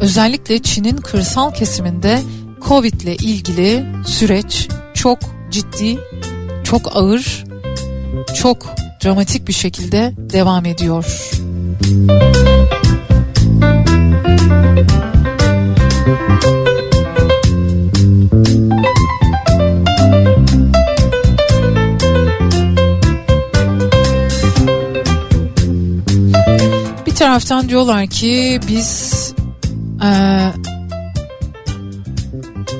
Özellikle 0.00 0.62
Çin'in 0.62 0.96
kırsal 0.96 1.54
kesiminde 1.54 2.22
Covid 2.68 3.00
ile 3.00 3.16
ilgili 3.16 3.86
süreç 4.06 4.68
çok 4.94 5.18
ciddi, 5.50 5.98
çok 6.64 6.96
ağır, 6.96 7.44
çok 8.34 8.74
dramatik 9.04 9.48
bir 9.48 9.52
şekilde 9.52 10.14
devam 10.16 10.66
ediyor. 10.66 11.30
Bir 27.06 27.14
taraftan 27.14 27.68
diyorlar 27.68 28.06
ki 28.06 28.60
biz 28.68 29.34
e, 30.04 30.08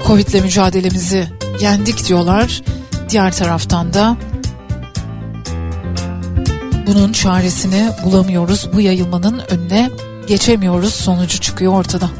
Covid'le 0.06 0.42
mücadelemizi 0.42 1.28
yendik 1.60 2.08
diyorlar. 2.08 2.62
Diğer 3.10 3.32
taraftan 3.32 3.94
da 3.94 4.16
bunun 6.86 7.12
çaresini 7.12 7.88
bulamıyoruz. 8.04 8.68
Bu 8.74 8.80
yayılmanın 8.80 9.40
önüne 9.50 9.90
geçemiyoruz 10.26 10.94
sonucu 10.94 11.40
çıkıyor 11.40 11.72
ortada. 11.72 12.10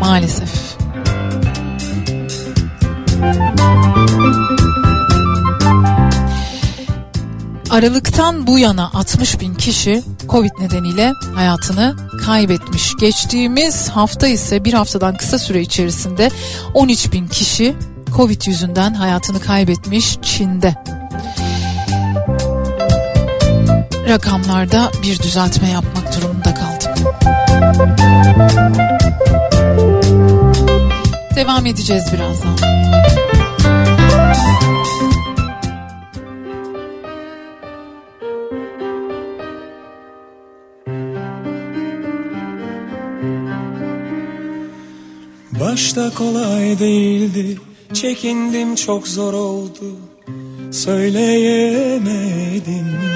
Maalesef. 0.00 0.72
Aralıktan 7.70 8.46
bu 8.46 8.58
yana 8.58 8.90
60 8.94 9.40
bin 9.40 9.54
kişi 9.54 10.02
Covid 10.28 10.50
nedeniyle 10.60 11.12
hayatını 11.34 11.96
kaybetmiş. 12.26 12.96
Geçtiğimiz 13.00 13.88
hafta 13.88 14.26
ise 14.26 14.64
bir 14.64 14.72
haftadan 14.72 15.16
kısa 15.16 15.38
süre 15.38 15.60
içerisinde 15.60 16.30
13 16.74 17.12
bin 17.12 17.28
kişi 17.28 17.76
Covid 18.16 18.42
yüzünden 18.46 18.94
hayatını 18.94 19.40
kaybetmiş 19.40 20.18
Çin'de. 20.22 20.74
rakamlarda 24.12 24.90
bir 25.02 25.18
düzeltme 25.18 25.70
yapmak 25.70 26.01
durumunda 26.22 26.54
kaldım. 26.54 26.92
Devam 31.36 31.66
edeceğiz 31.66 32.04
birazdan. 32.12 32.56
Başta 45.60 46.10
kolay 46.10 46.78
değildi 46.78 47.58
Çekindim 47.92 48.74
çok 48.74 49.08
zor 49.08 49.32
oldu 49.32 49.96
Söyleyemedim 50.70 53.11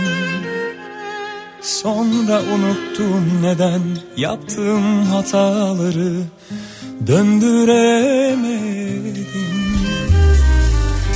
Sonra 1.87 2.39
unuttum 2.55 3.25
neden 3.43 3.81
Yaptığım 4.17 5.05
hataları. 5.05 6.15
Döndüremedim. 7.07 9.27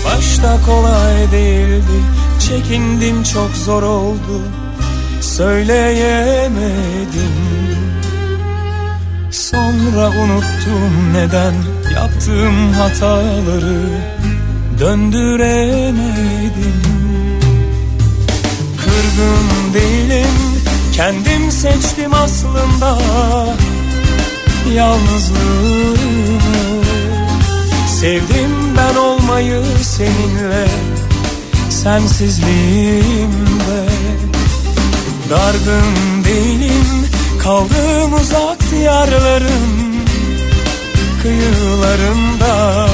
Başta 0.04 0.60
kolay 0.66 1.32
değildi 1.32 1.98
Çekindim 2.48 3.22
çok 3.22 3.50
zor 3.50 3.82
oldu. 3.82 4.42
Söyleyemedim. 5.20 7.36
Sonra 9.30 10.08
unuttum 10.08 11.12
neden 11.14 11.54
yaptığım 11.94 12.72
hataları. 12.72 13.82
Döndüremedim. 14.80 16.80
Kırgın 18.76 19.74
değilim 19.74 20.49
kendim 21.00 21.50
seçtim 21.50 22.14
aslında 22.14 22.98
Yalnızlığımı. 24.74 26.36
Sevdim 28.00 28.76
ben 28.76 28.94
olmayı 28.94 29.62
seninle 29.82 30.68
Sensizliğimde 31.70 33.86
Dargın 35.30 36.24
değilim 36.24 37.06
Kaldığım 37.42 38.14
uzak 38.14 38.70
diyarların 38.70 40.04
kıyılarında. 41.22 42.88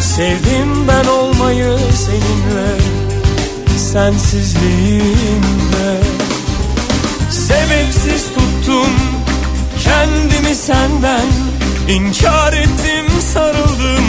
Sevdim 0.00 0.88
ben 0.88 1.08
olmayı 1.08 1.78
seninle 1.94 2.78
sensizliğimde 3.78 6.25
Sebepsiz 7.46 8.24
tuttum 8.34 8.92
kendimi 9.84 10.54
senden 10.54 11.26
inkar 11.88 12.52
ettim 12.52 13.20
sarıldım 13.32 14.04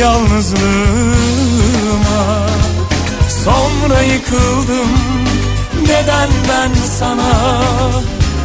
yalnızlığıma. 0.00 0.60
Sonra 3.44 4.02
yıkıldım 4.02 4.90
neden 5.82 6.28
ben 6.48 6.70
sana 6.98 7.62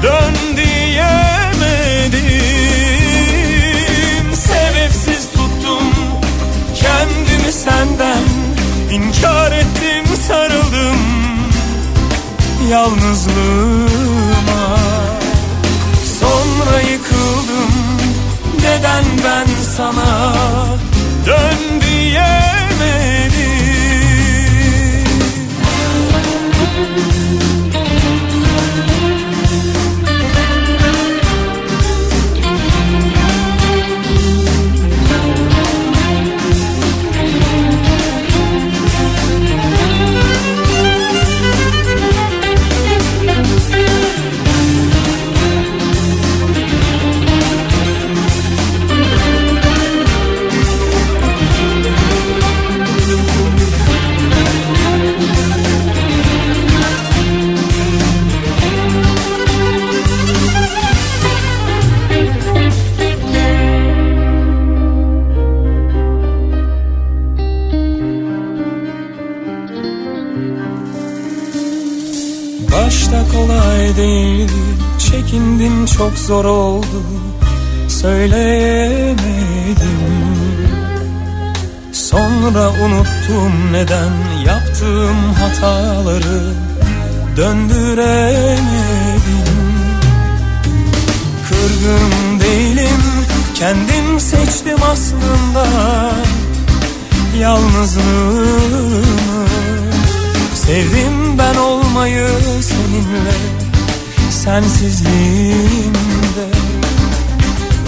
dön 0.04 0.36
diyemedim? 0.56 2.26
Sebepsiz 4.36 5.28
tuttum 5.32 5.94
kendimi 6.76 7.52
senden 7.52 8.24
inkar 8.92 9.52
ettim 9.52 10.06
sarıldım 10.28 11.15
yalnızlığıma. 12.70 13.86
Sonra 16.20 16.82
yıkıldım 16.82 17.74
neden 18.62 19.06
ben 19.26 19.48
sana 19.78 20.34
dön 21.26 21.82
diyemedim 21.82 23.55
kolay 73.96 74.08
değildi 74.08 74.52
Çekindim 75.00 75.86
çok 75.86 76.18
zor 76.18 76.46
oldu. 76.46 77.04
Söyleyemedim. 77.88 79.16
Sonra 81.92 82.70
unuttum 82.70 83.74
neden 83.74 84.12
Yaptığım 84.46 85.34
hataları. 85.34 86.54
Döndüremedim. 87.38 88.66
Kırgın 91.50 92.40
değilim 92.40 93.02
Kendim 93.56 94.20
seçtim 94.20 94.78
aslında. 94.92 95.68
Yalnızlığımı. 97.40 99.06
Sevdim 100.56 101.38
ben 101.38 101.56
olmayı 101.56 102.28
seninle 102.62 103.65
Sensizliğimde. 104.46 106.46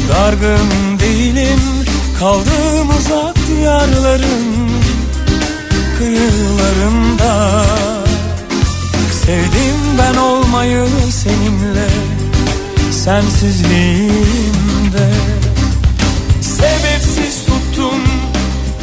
Dargın 0.09 0.99
değilim 0.99 1.59
Kaldığım 2.19 2.89
uzak 2.89 3.35
diyarların 3.47 4.71
Kıyılarında. 5.97 7.63
Sevdim 9.25 9.97
ben 9.97 10.15
olmayı 10.19 10.85
seninle 11.11 11.89
Sensizliğimde. 12.91 15.09
Sebepsiz 16.41 17.45
tuttum 17.45 18.01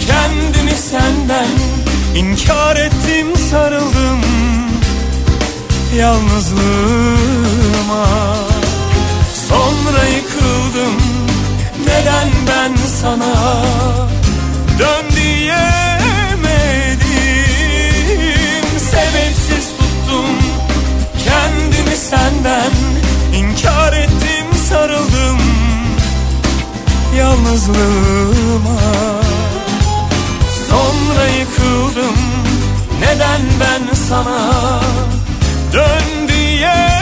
kendimi 0.07 0.77
senden 0.77 1.49
İnkar 2.17 2.77
ettim 2.77 3.37
sarıldım 3.51 4.21
yalnızlığıma. 5.97 7.57
Sonra 9.49 10.05
yıkıldım. 10.17 10.97
Neden 11.87 12.29
ben 12.49 12.77
sana 13.01 13.35
dön 14.79 15.05
diyemedim? 15.17 15.59
Sebepsiz 18.79 19.69
tuttum 19.79 20.37
kendimi 21.25 21.97
senden. 21.97 22.73
İnkar 23.35 23.93
ettim 23.93 24.47
sarıldım 24.69 25.39
yalnızlığıma. 27.19 28.81
Sonra 30.71 31.27
yıkıldım. 31.39 32.17
Neden 33.01 33.41
ben 33.61 33.95
sana 34.09 34.81
dön 35.75 36.29
diyemedim 36.29 36.94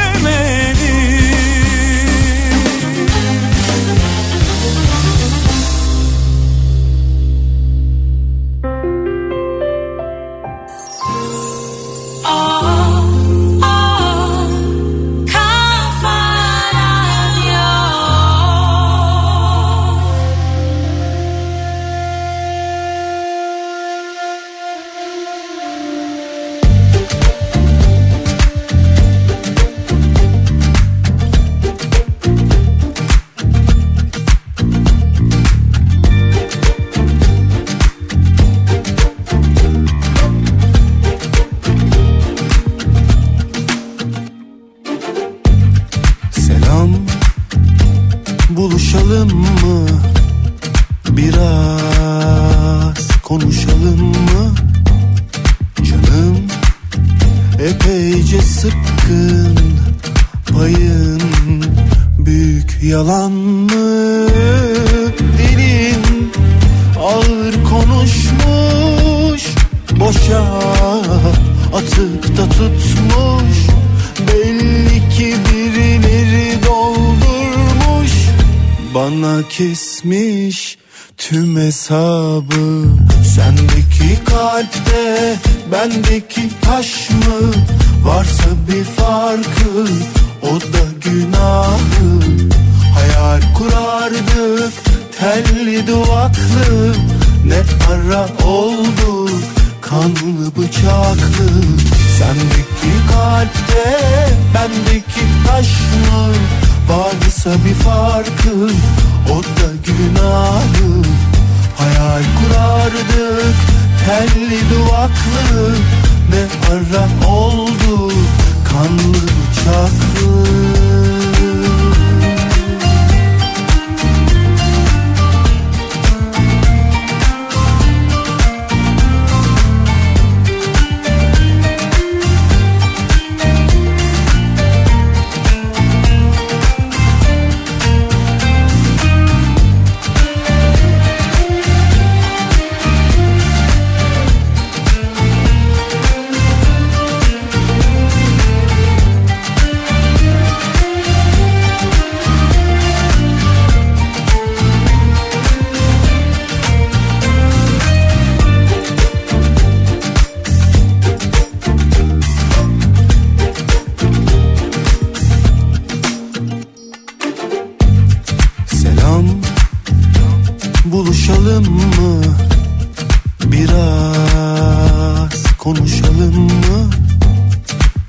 Biraz 173.72 175.56
konuşalım 175.58 176.34
mı? 176.34 176.90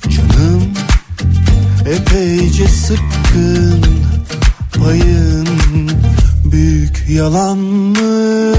Canım 0.09 0.63
epeyce 1.85 2.67
sıkkın 2.67 3.85
Payın 4.79 5.47
büyük 6.45 7.05
yalan 7.09 7.57
mı? 7.57 8.53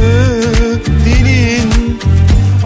Dilin 1.04 1.98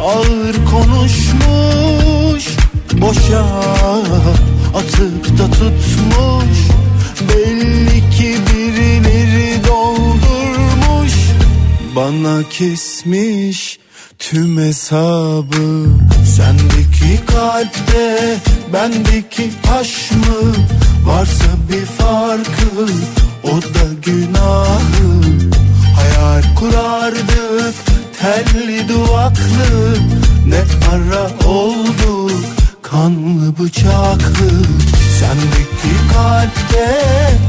ağır 0.01 0.57
konuşmuş 0.71 2.57
Boşa 2.93 3.45
atıp 4.75 5.39
da 5.39 5.51
tutmuş 5.51 6.59
Belli 7.29 8.11
ki 8.11 8.37
birileri 8.53 9.61
doldurmuş 9.69 11.13
Bana 11.97 12.49
kesmiş 12.51 13.79
tüm 14.31 14.59
hesabı. 14.59 15.87
Sendeki 16.37 17.27
kalpte 17.27 18.37
bendeki 18.73 19.51
taş 19.63 20.11
mı? 20.11 20.53
Varsa 21.05 21.51
bir 21.73 21.85
farkı 21.85 22.93
o 23.45 23.63
da 23.63 23.95
günahı. 24.05 25.23
Hayal 25.97 26.43
kurardık 26.55 27.75
telli 28.21 28.89
duvaklı. 28.89 29.97
Ne 30.47 30.63
ara 30.93 31.49
oldu 31.49 32.33
kanlı 32.83 33.59
bıçaklı. 33.59 34.51
Sendeki 35.21 35.95
kalpte 36.15 37.05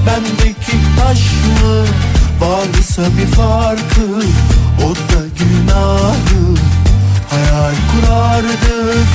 bendeki 0.07 0.77
taş 0.99 1.19
mı? 1.63 1.85
Varsa 2.41 3.01
bir 3.17 3.27
farkı 3.27 4.25
o 4.85 4.95
da 4.95 5.25
günahı 5.39 6.58
Hayal 7.29 7.75
kurardık 7.91 9.07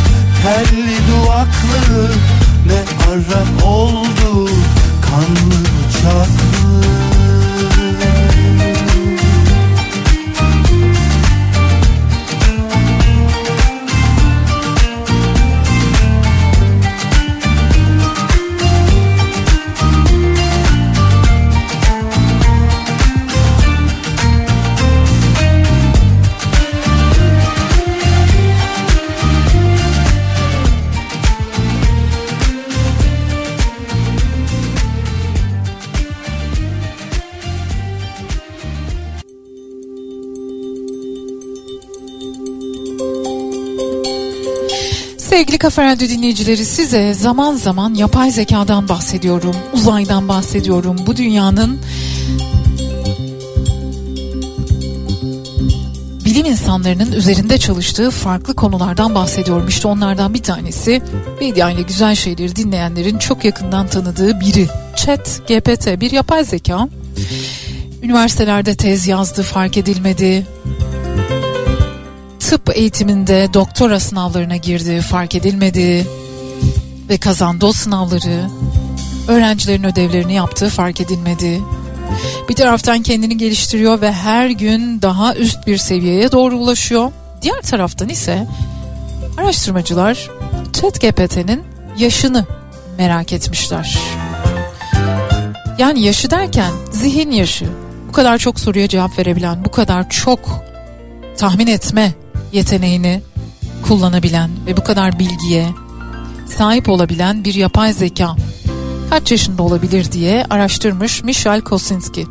telli 0.43 0.99
duvaklı 1.09 2.11
Ne 2.67 3.11
ara 3.11 3.67
oldu? 3.67 4.51
Kanlı 5.03 5.61
bıçaklı 5.65 7.04
Sevgili 45.35 45.59
Kafa 45.59 45.85
Radyo 45.85 46.09
dinleyicileri 46.09 46.65
size 46.65 47.15
zaman 47.15 47.55
zaman 47.55 47.95
yapay 47.95 48.31
zekadan 48.31 48.89
bahsediyorum, 48.89 49.57
uzaydan 49.73 50.29
bahsediyorum. 50.29 50.97
Bu 51.07 51.17
dünyanın 51.17 51.81
bilim 56.25 56.47
insanlarının 56.47 57.13
üzerinde 57.13 57.59
çalıştığı 57.59 58.11
farklı 58.11 58.55
konulardan 58.55 59.15
bahsediyorum. 59.15 59.69
İşte 59.69 59.89
onlardan 59.89 60.35
bir 60.35 60.43
tanesi 60.43 61.03
Medya 61.41 61.71
ile 61.71 61.83
güzel 61.83 62.15
şeyleri 62.15 62.57
dinleyenlerin 62.57 63.19
çok 63.19 63.45
yakından 63.45 63.87
tanıdığı 63.87 64.41
biri. 64.41 64.67
Chat 64.97 65.41
GPT 65.49 66.01
bir 66.01 66.11
yapay 66.11 66.45
zeka. 66.45 66.89
Üniversitelerde 68.03 68.75
tez 68.75 69.07
yazdı 69.07 69.43
fark 69.43 69.77
edilmedi. 69.77 70.47
Tıp 72.49 72.77
eğitiminde 72.77 73.49
doktora 73.55 74.01
sınavlarına 74.01 74.57
girdi 74.57 75.01
fark 75.01 75.35
edilmedi. 75.35 76.07
Ve 77.09 77.19
kazandı 77.19 77.67
o 77.67 77.73
sınavları. 77.73 78.49
Öğrencilerin 79.29 79.85
ödevlerini 79.85 80.35
yaptığı 80.35 80.69
fark 80.69 81.01
edilmedi. 81.01 81.61
Bir 82.49 82.55
taraftan 82.55 83.03
kendini 83.03 83.37
geliştiriyor 83.37 84.01
ve 84.01 84.13
her 84.13 84.51
gün 84.51 85.03
daha 85.03 85.35
üst 85.35 85.67
bir 85.67 85.77
seviyeye 85.77 86.33
doğru 86.33 86.57
ulaşıyor. 86.57 87.13
Diğer 87.43 87.61
taraftan 87.61 88.09
ise 88.09 88.47
araştırmacılar 89.39 90.31
ChatGPT'nin 90.73 91.63
yaşını 91.99 92.47
merak 92.99 93.33
etmişler. 93.33 93.99
Yani 95.79 96.03
yaşı 96.03 96.31
derken 96.31 96.73
zihin 96.93 97.31
yaşı. 97.31 97.67
Bu 98.09 98.13
kadar 98.13 98.39
çok 98.39 98.61
soruya 98.61 98.89
cevap 98.89 99.19
verebilen, 99.19 99.65
bu 99.65 99.71
kadar 99.71 100.11
çok 100.11 100.65
tahmin 101.37 101.67
etme 101.67 102.13
yeteneğini 102.55 103.23
kullanabilen 103.83 104.51
ve 104.67 104.77
bu 104.77 104.85
kadar 104.85 105.19
bilgiye 105.19 105.69
sahip 106.57 106.89
olabilen 106.89 107.45
bir 107.45 107.55
yapay 107.55 107.93
zeka 107.93 108.37
kaç 109.11 109.33
yaşında 109.33 109.63
olabilir 109.63 110.13
diye 110.13 110.45
araştırmış 110.51 111.23
Michel 111.23 111.61
Kosinski. 111.61 112.27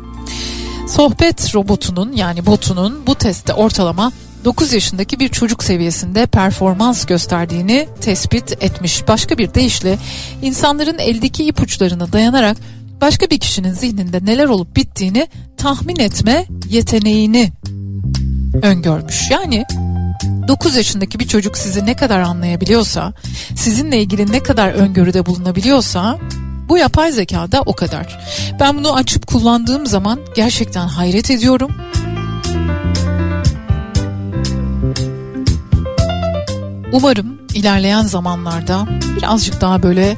Sohbet 0.88 1.54
robotunun 1.54 2.12
yani 2.12 2.46
botunun 2.46 3.06
bu 3.06 3.14
testte 3.14 3.52
ortalama 3.52 4.12
9 4.44 4.72
yaşındaki 4.72 5.20
bir 5.20 5.28
çocuk 5.28 5.64
seviyesinde 5.64 6.26
performans 6.26 7.06
gösterdiğini 7.06 7.88
tespit 8.00 8.62
etmiş. 8.62 9.08
Başka 9.08 9.38
bir 9.38 9.54
deyişle 9.54 9.98
insanların 10.42 10.98
eldeki 10.98 11.44
ipuçlarına 11.44 12.12
dayanarak 12.12 12.56
başka 13.00 13.30
bir 13.30 13.38
kişinin 13.38 13.72
zihninde 13.72 14.24
neler 14.24 14.46
olup 14.46 14.76
bittiğini 14.76 15.28
tahmin 15.56 15.98
etme 15.98 16.46
yeteneğini 16.68 17.52
öngörmüş. 18.62 19.30
Yani 19.30 19.64
9 20.48 20.76
yaşındaki 20.76 21.18
bir 21.18 21.28
çocuk 21.28 21.58
sizi 21.58 21.86
ne 21.86 21.96
kadar 21.96 22.20
anlayabiliyorsa, 22.20 23.12
sizinle 23.56 24.00
ilgili 24.00 24.32
ne 24.32 24.42
kadar 24.42 24.68
öngörüde 24.68 25.26
bulunabiliyorsa 25.26 26.18
bu 26.68 26.78
yapay 26.78 27.12
zeka 27.12 27.52
da 27.52 27.62
o 27.66 27.72
kadar. 27.72 28.18
Ben 28.60 28.78
bunu 28.78 28.94
açıp 28.94 29.26
kullandığım 29.26 29.86
zaman 29.86 30.20
gerçekten 30.36 30.88
hayret 30.88 31.30
ediyorum. 31.30 31.70
Umarım 36.92 37.38
ilerleyen 37.54 38.02
zamanlarda 38.02 38.86
birazcık 39.16 39.60
daha 39.60 39.82
böyle 39.82 40.16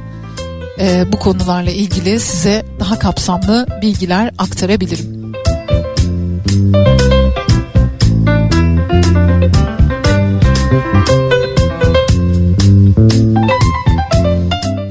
e, 0.79 1.11
bu 1.11 1.19
konularla 1.19 1.71
ilgili 1.71 2.19
size 2.19 2.65
daha 2.79 2.99
kapsamlı 2.99 3.67
bilgiler 3.81 4.31
aktarabilirim. 4.37 5.33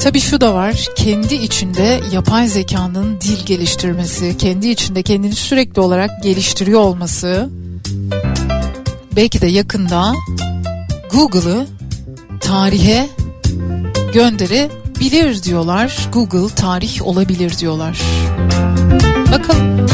Tabii 0.00 0.20
şu 0.20 0.40
da 0.40 0.54
var 0.54 0.86
kendi 0.96 1.34
içinde 1.34 2.00
yapay 2.12 2.48
zekanın 2.48 3.20
dil 3.20 3.46
geliştirmesi, 3.46 4.36
kendi 4.38 4.68
içinde 4.68 5.02
kendini 5.02 5.34
sürekli 5.34 5.80
olarak 5.80 6.22
geliştiriyor 6.22 6.80
olması 6.80 7.50
belki 9.16 9.40
de 9.40 9.46
yakında 9.46 10.14
Google'ı 11.12 11.66
tarihe 12.40 13.08
gönderebilir 14.12 15.42
diyorlar. 15.42 16.08
Google 16.12 16.54
tarih 16.54 17.06
olabilir 17.06 17.58
diyorlar. 17.58 17.98
Bakalım. 19.32 19.86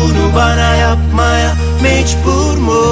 Bunu 0.00 0.34
bana 0.36 0.74
yapmaya 0.76 1.54
mecbur 1.82 2.56
mu? 2.58 2.82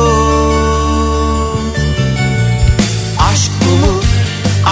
Aşk 3.19 3.51
bu 3.65 3.87
mu? 3.87 4.01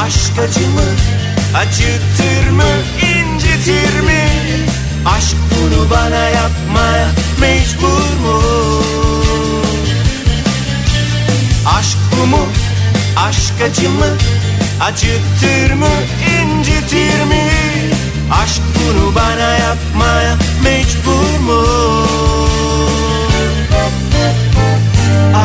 Aşk 0.05 0.39
acı 0.49 0.69
mı? 0.69 0.89
Acıtır 1.57 2.51
mı? 2.51 2.71
incitir 2.97 4.01
mi? 4.01 4.29
Aşk 5.07 5.37
bunu 5.51 5.91
bana 5.91 6.25
yapmaya 6.29 7.09
mecbur 7.41 8.13
mu? 8.25 8.43
Aşk 11.79 11.99
bu 12.13 12.27
mu? 12.27 12.47
Aşk 13.17 13.55
acı 13.71 13.91
mı? 13.91 14.07
Acıtır 14.81 15.73
mı? 15.75 15.89
incitir 16.41 17.25
mi? 17.25 17.51
Aşk 18.43 18.63
bunu 18.79 19.15
bana 19.15 19.53
yapmaya 19.53 20.37
mecbur 20.65 21.39
mu? 21.47 22.02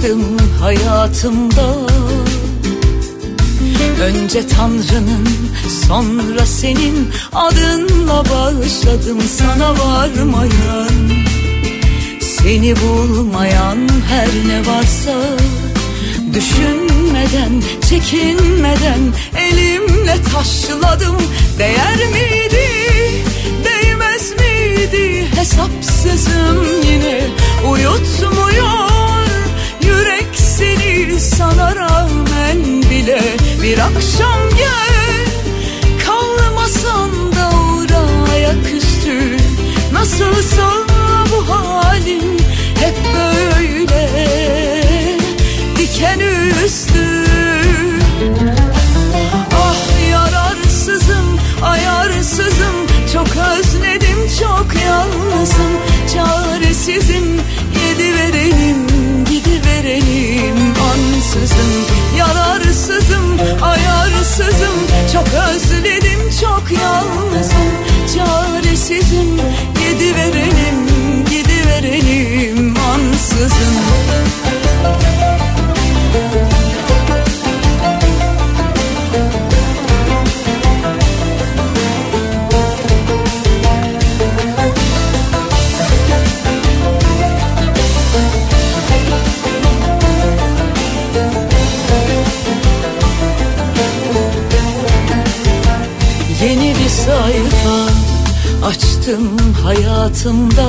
açtım 0.00 0.36
hayatımda. 0.60 1.76
Önce 4.02 4.46
Tanrı'nın 4.48 5.28
sonra 5.88 6.46
senin 6.46 7.08
adınla 7.32 8.24
başladım 8.24 9.18
sana 9.38 9.70
varmayan. 9.70 10.90
Seni 12.20 12.74
bulmayan 12.76 13.88
her 14.08 14.28
ne 14.48 14.66
varsa 14.66 15.12
Düşünmeden, 16.34 17.62
çekinmeden 17.88 19.00
elimle 19.38 20.16
taşladım. 20.32 21.16
Değer 21.58 21.96
miydi, 21.96 22.68
değmez 23.64 24.30
miydi? 24.30 25.26
Hesapsızım 25.36 26.66
yine 26.90 27.20
Uyutmuyor 27.70 28.79
seni 30.60 31.20
sana 31.20 31.76
rağmen 31.76 32.82
bile 32.90 33.20
Bir 33.62 33.78
akşam 33.78 34.40
gel. 34.58 35.26
Kalmasan 36.06 37.10
da 37.36 37.50
uğra 37.56 38.32
ayaküstü 38.32 39.36
Nasılsa 39.92 40.72
bu 41.30 41.54
halin 41.54 42.40
hep 42.80 42.96
böyle. 43.14 44.08
Diken 45.78 46.20
üstü. 46.64 47.24
Ah 49.54 50.10
yararsızım, 50.10 51.38
ayarsızım. 51.62 52.76
Çok 53.12 53.28
özledim, 53.28 54.18
çok 54.40 54.82
yalnızım. 54.86 55.72
Çaresizim, 56.14 57.29
Ansızım, 61.30 61.86
yararsızım, 62.18 63.38
ayarsızım. 63.62 64.74
Çok 65.12 65.26
özledim, 65.28 66.20
çok 66.40 66.62
yalnızım. 66.82 67.70
Çaresizim, 68.14 69.40
yedi 69.84 70.16
verelim, 70.16 70.86
gidi 71.30 71.68
verelim 71.68 72.74
Ansızım 72.76 73.89
açtım 99.10 99.54
hayatımda. 99.64 100.68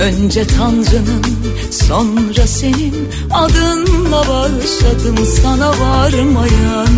Önce 0.00 0.46
Tanrı'nın 0.46 1.24
sonra 1.70 2.46
senin. 2.46 3.08
Adınla 3.30 4.20
başladım 4.20 5.16
sana 5.42 5.70
varmayan. 5.70 6.88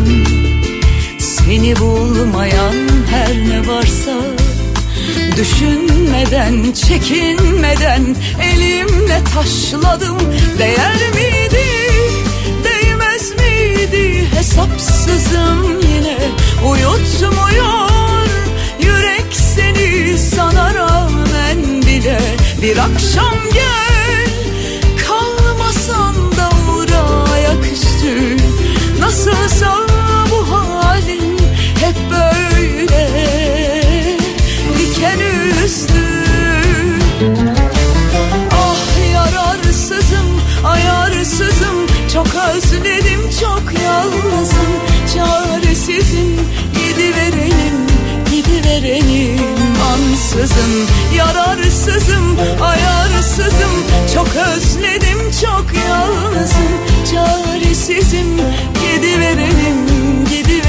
Seni 1.18 1.78
bulmayan 1.80 2.74
her 3.10 3.34
ne 3.48 3.68
varsa. 3.68 4.12
Düşünmeden, 5.36 6.72
çekinmeden 6.72 8.16
elimle 8.42 9.20
taşladım. 9.34 10.18
Değer 10.58 10.98
miydi, 11.14 11.66
değmez 12.64 13.30
miydi? 13.30 14.28
Hesapsızım 14.34 15.80
yine. 15.80 16.18
Uyutmuyor 16.70 17.99
sana 20.40 20.74
rağmen 20.74 21.82
bile 21.82 22.20
Bir 22.62 22.76
akşam 22.76 23.38
gel. 23.54 24.30
Kalmasan 25.06 26.14
da 26.14 26.50
uğra 26.72 27.32
ayaküstü 27.32 28.36
Nasılsa 29.00 29.76
bu 30.30 30.50
halin 30.54 31.38
hep 31.80 31.96
böyle. 32.10 33.08
Diken 34.78 35.18
üstü. 35.64 36.04
Ah 38.52 39.12
yararsızım, 39.14 40.40
ayarsızım. 40.64 41.86
Çok 42.12 42.26
özledim, 42.26 43.20
çok 43.40 43.82
yalnızım 43.84 44.59
Ansızın, 50.30 50.86
yararsızım, 51.16 52.36
ayarsızım. 52.62 53.84
Çok 54.14 54.28
özledim, 54.28 55.18
çok 55.40 55.66
yalnızım. 55.88 56.70
Çaresizim, 57.10 58.36
gidi 58.74 59.20
verelim, 59.20 60.24
gidi 60.30 60.60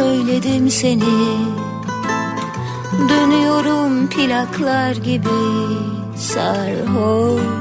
Söyledim 0.00 0.70
seni. 0.70 1.36
Dönüyorum 3.08 4.08
plaklar 4.08 4.96
gibi 4.96 5.28
sarhoş 6.16 7.59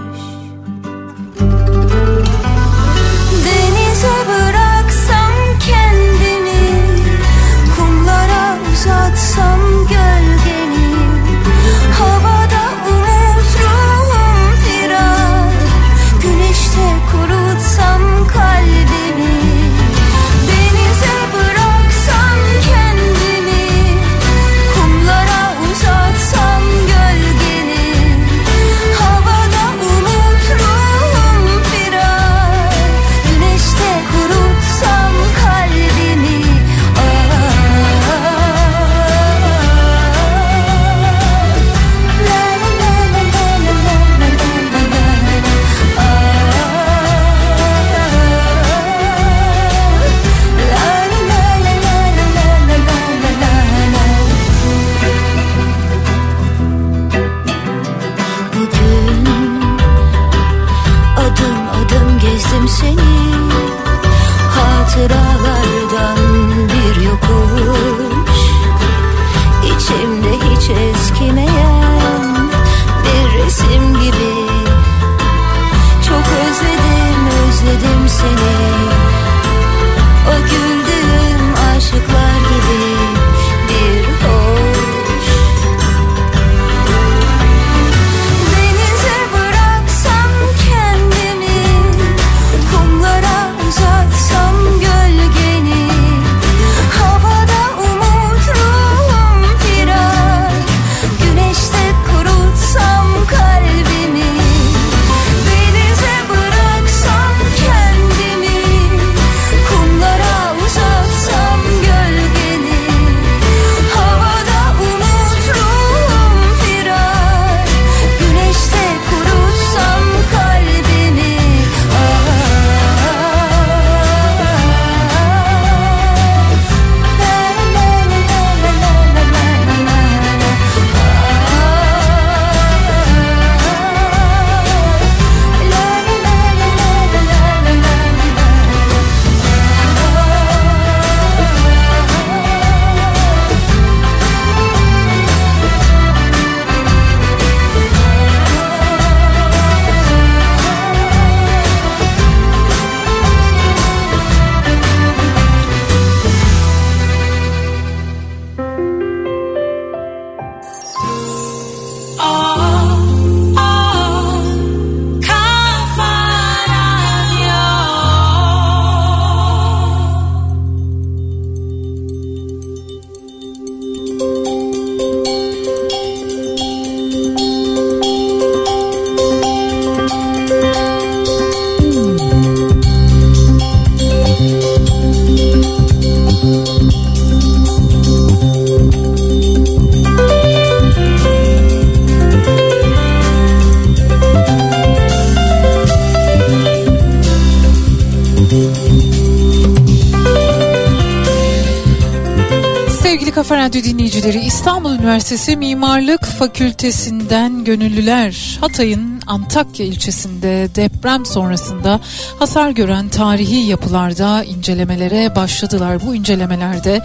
İstanbul 204.80 205.00
Üniversitesi 205.00 205.58
Mimarlık 205.58 206.26
Fakültesinden 206.26 207.64
gönüllüler 207.64 208.58
Hatay'ın 208.62 209.22
Antakya 209.28 209.86
ilçesinde 209.86 210.70
deprem 210.76 211.26
sonrasında 211.26 212.00
hasar 212.40 212.70
gören 212.70 213.10
tarihi 213.10 213.56
yapılarda 213.56 214.44
incelemelere 214.44 215.36
başladılar. 215.36 216.02
Bu 216.06 216.16
incelemelerde 216.16 217.02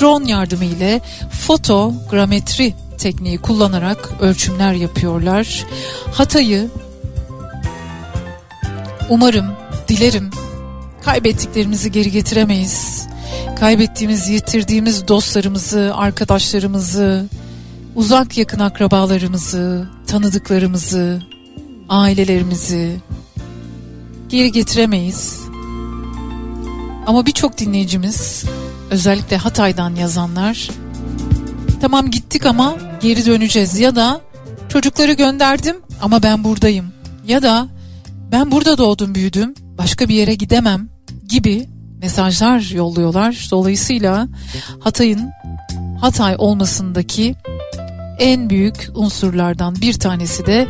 drone 0.00 0.30
yardımı 0.30 0.64
ile 0.64 1.00
fotogrametri 1.46 2.74
tekniği 2.98 3.38
kullanarak 3.38 4.10
ölçümler 4.20 4.72
yapıyorlar. 4.72 5.66
Hatay'ı 6.12 6.68
umarım, 9.08 9.46
dilerim 9.88 10.30
kaybettiklerimizi 11.04 11.92
geri 11.92 12.10
getiremeyiz. 12.10 12.97
Kaybettiğimiz, 13.60 14.28
yitirdiğimiz 14.28 15.08
dostlarımızı, 15.08 15.92
arkadaşlarımızı, 15.94 17.26
uzak 17.94 18.38
yakın 18.38 18.58
akrabalarımızı, 18.58 19.88
tanıdıklarımızı, 20.06 21.22
ailelerimizi 21.88 22.96
geri 24.28 24.52
getiremeyiz. 24.52 25.40
Ama 27.06 27.26
birçok 27.26 27.58
dinleyicimiz, 27.58 28.44
özellikle 28.90 29.36
Hatay'dan 29.36 29.94
yazanlar, 29.94 30.70
tamam 31.80 32.10
gittik 32.10 32.46
ama 32.46 32.76
geri 33.00 33.26
döneceğiz. 33.26 33.78
ya 33.78 33.96
da 33.96 34.20
çocukları 34.68 35.12
gönderdim 35.12 35.76
ama 36.02 36.22
ben 36.22 36.44
buradayım. 36.44 36.92
ya 37.26 37.42
da 37.42 37.68
ben 38.32 38.50
burada 38.50 38.78
doğdum 38.78 39.14
büyüdüm 39.14 39.54
başka 39.78 40.08
bir 40.08 40.14
yere 40.14 40.34
gidemem. 40.34 40.88
gibi 41.28 41.68
mesajlar 42.00 42.74
yolluyorlar. 42.74 43.48
Dolayısıyla 43.50 44.28
Hatay'ın 44.80 45.30
Hatay 46.00 46.34
olmasındaki 46.38 47.34
en 48.18 48.50
büyük 48.50 48.90
unsurlardan 48.94 49.76
bir 49.76 49.92
tanesi 49.92 50.46
de 50.46 50.66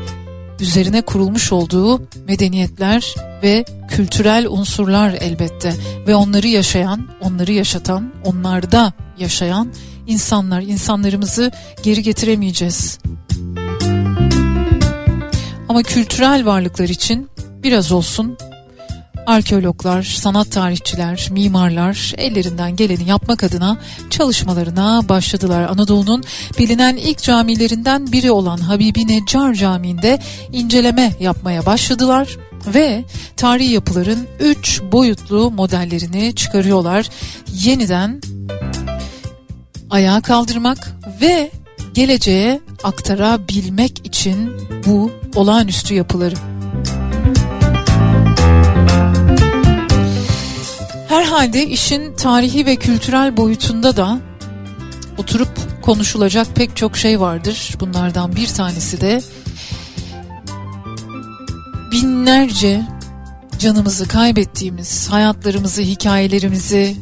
üzerine 0.61 1.03
kurulmuş 1.03 1.53
olduğu 1.53 2.03
medeniyetler 2.27 3.15
ve 3.43 3.65
kültürel 3.89 4.47
unsurlar 4.49 5.13
elbette 5.21 5.75
ve 6.07 6.15
onları 6.15 6.47
yaşayan, 6.47 7.09
onları 7.21 7.53
yaşatan, 7.53 8.13
onlarda 8.25 8.93
yaşayan 9.19 9.73
insanlar, 10.07 10.63
insanlarımızı 10.63 11.53
geri 11.83 12.03
getiremeyeceğiz. 12.03 12.99
Ama 15.69 15.83
kültürel 15.83 16.47
varlıklar 16.47 16.89
için 16.89 17.29
biraz 17.63 17.93
olsun 17.93 18.37
arkeologlar, 19.29 20.03
sanat 20.03 20.51
tarihçiler, 20.51 21.29
mimarlar 21.31 22.15
ellerinden 22.19 22.77
geleni 22.77 23.09
yapmak 23.09 23.45
adına 23.45 23.77
çalışmalarına 24.11 25.09
başladılar. 25.09 25.63
Anadolu'nun 25.63 26.25
bilinen 26.59 26.97
ilk 26.97 27.23
camilerinden 27.23 28.13
biri 28.13 28.31
olan 28.31 28.59
Habibi 28.59 29.07
Neccar 29.07 29.55
Camii'nde 29.55 30.19
inceleme 30.53 31.13
yapmaya 31.21 31.67
başladılar 31.67 32.37
ve 32.67 33.05
tarihi 33.37 33.73
yapıların 33.73 34.27
3 34.41 34.83
boyutlu 34.93 35.51
modellerini 35.51 36.35
çıkarıyorlar. 36.35 37.09
Yeniden 37.53 38.21
ayağa 39.91 40.21
kaldırmak 40.21 40.93
ve 41.21 41.51
geleceğe 41.95 42.61
aktarabilmek 42.83 44.07
için 44.07 44.53
bu 44.87 45.13
olağanüstü 45.35 45.95
yapıları. 45.95 46.58
Herhalde 51.09 51.67
işin 51.67 52.15
tarihi 52.15 52.67
ve 52.67 52.77
kültürel 52.77 53.37
boyutunda 53.37 53.97
da 53.97 54.19
oturup 55.19 55.83
konuşulacak 55.83 56.47
pek 56.55 56.77
çok 56.77 56.97
şey 56.97 57.21
vardır. 57.21 57.75
Bunlardan 57.81 58.37
bir 58.37 58.47
tanesi 58.47 59.01
de 59.01 59.23
binlerce 61.93 62.83
canımızı 63.59 64.09
kaybettiğimiz, 64.09 65.09
hayatlarımızı, 65.11 65.83
hikayelerimizi 65.83 66.97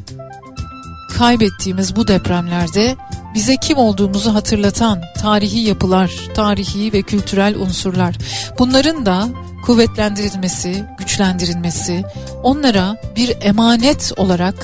kaybettiğimiz 1.18 1.96
bu 1.96 2.08
depremlerde 2.08 2.96
bize 3.34 3.56
kim 3.56 3.78
olduğumuzu 3.78 4.34
hatırlatan 4.34 5.02
tarihi 5.22 5.58
yapılar, 5.58 6.10
tarihi 6.34 6.92
ve 6.92 7.02
kültürel 7.02 7.56
unsurlar. 7.56 8.16
Bunların 8.58 9.06
da 9.06 9.28
kuvvetlendirilmesi, 9.64 10.84
güçlendirilmesi, 11.06 12.04
onlara 12.42 12.96
bir 13.16 13.36
emanet 13.40 14.12
olarak 14.16 14.54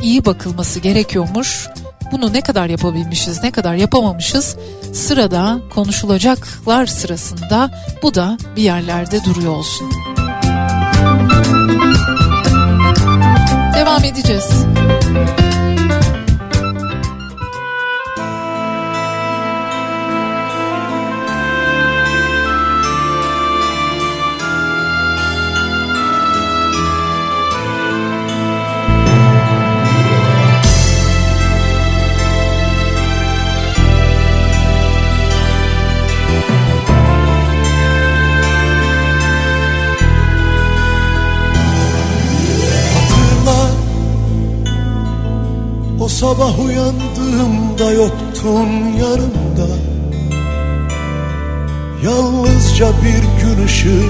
iyi 0.00 0.24
bakılması 0.24 0.80
gerekiyormuş. 0.80 1.68
Bunu 2.12 2.32
ne 2.32 2.40
kadar 2.40 2.66
yapabilmişiz, 2.66 3.42
ne 3.42 3.50
kadar 3.50 3.74
yapamamışız? 3.74 4.56
Sırada 4.92 5.58
konuşulacaklar 5.74 6.86
sırasında 6.86 7.70
bu 8.02 8.14
da 8.14 8.38
bir 8.56 8.62
yerlerde 8.62 9.24
duruyor 9.24 9.52
olsun. 9.56 9.90
Devam 13.74 14.04
edeceğiz. 14.04 14.50
Sabah 46.08 46.58
uyandığımda 46.58 47.92
yoktun 47.92 48.68
yanımda 49.00 49.68
Yalnızca 52.04 52.88
bir 52.88 53.42
gün 53.42 53.64
ışığı 53.64 54.02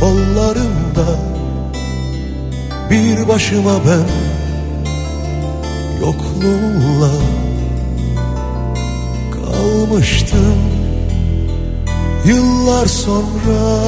kollarımda. 0.00 1.18
Bir 2.90 3.28
başıma 3.28 3.74
ben 3.86 4.06
yokluğunla 6.00 7.10
Kalmıştım. 9.32 10.58
Yıllar 12.26 12.86
sonra. 12.86 13.86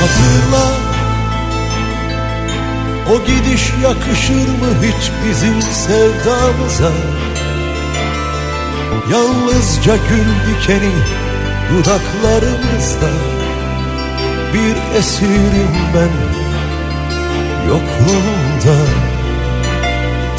Hatırla 0.00 0.73
o 3.10 3.24
gidiş 3.26 3.72
yakışır 3.82 4.48
mı 4.48 4.70
hiç 4.82 5.10
bizim 5.24 5.62
sevdamıza? 5.62 6.92
Yalnızca 9.10 9.96
gül 9.96 10.26
dikeni 10.46 10.92
dudaklarımızda. 11.70 13.10
Bir 14.54 14.98
esirim 14.98 15.74
ben 15.94 16.10
yokluğunda 17.68 18.76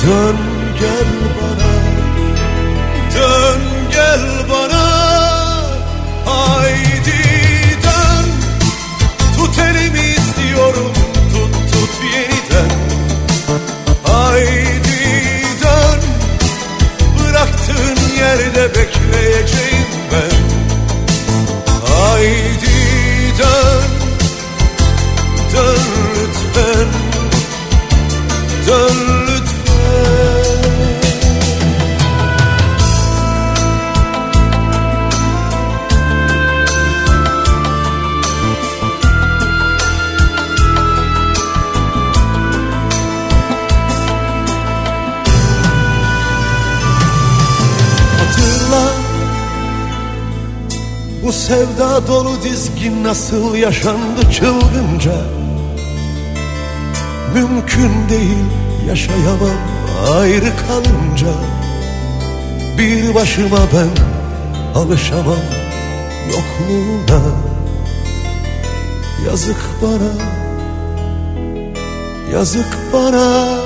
Dön 0.03 0.37
gel 0.79 1.07
bana 1.41 1.84
Yerde 18.55 18.69
bekleyeceğim 18.69 19.85
ben. 20.11 20.45
Haydi 21.87 22.65
dön 23.39 23.89
Dön 25.53 25.79
lütfen 26.15 26.87
Dön 28.67 29.24
sevda 51.47 52.07
dolu 52.07 52.43
dizgin 52.43 53.03
nasıl 53.03 53.55
yaşandı 53.55 54.31
çılgınca? 54.31 55.15
Mümkün 57.33 58.09
değil 58.09 58.45
yaşayamam 58.87 59.57
ayrı 60.19 60.51
kalınca. 60.67 61.27
Bir 62.77 63.15
başıma 63.15 63.57
ben 63.57 63.89
alışamam 64.79 65.45
yokluğuna. 66.27 67.21
Yazık 69.27 69.61
bana 69.81 70.11
Yazık 72.33 72.77
bana 72.93 73.64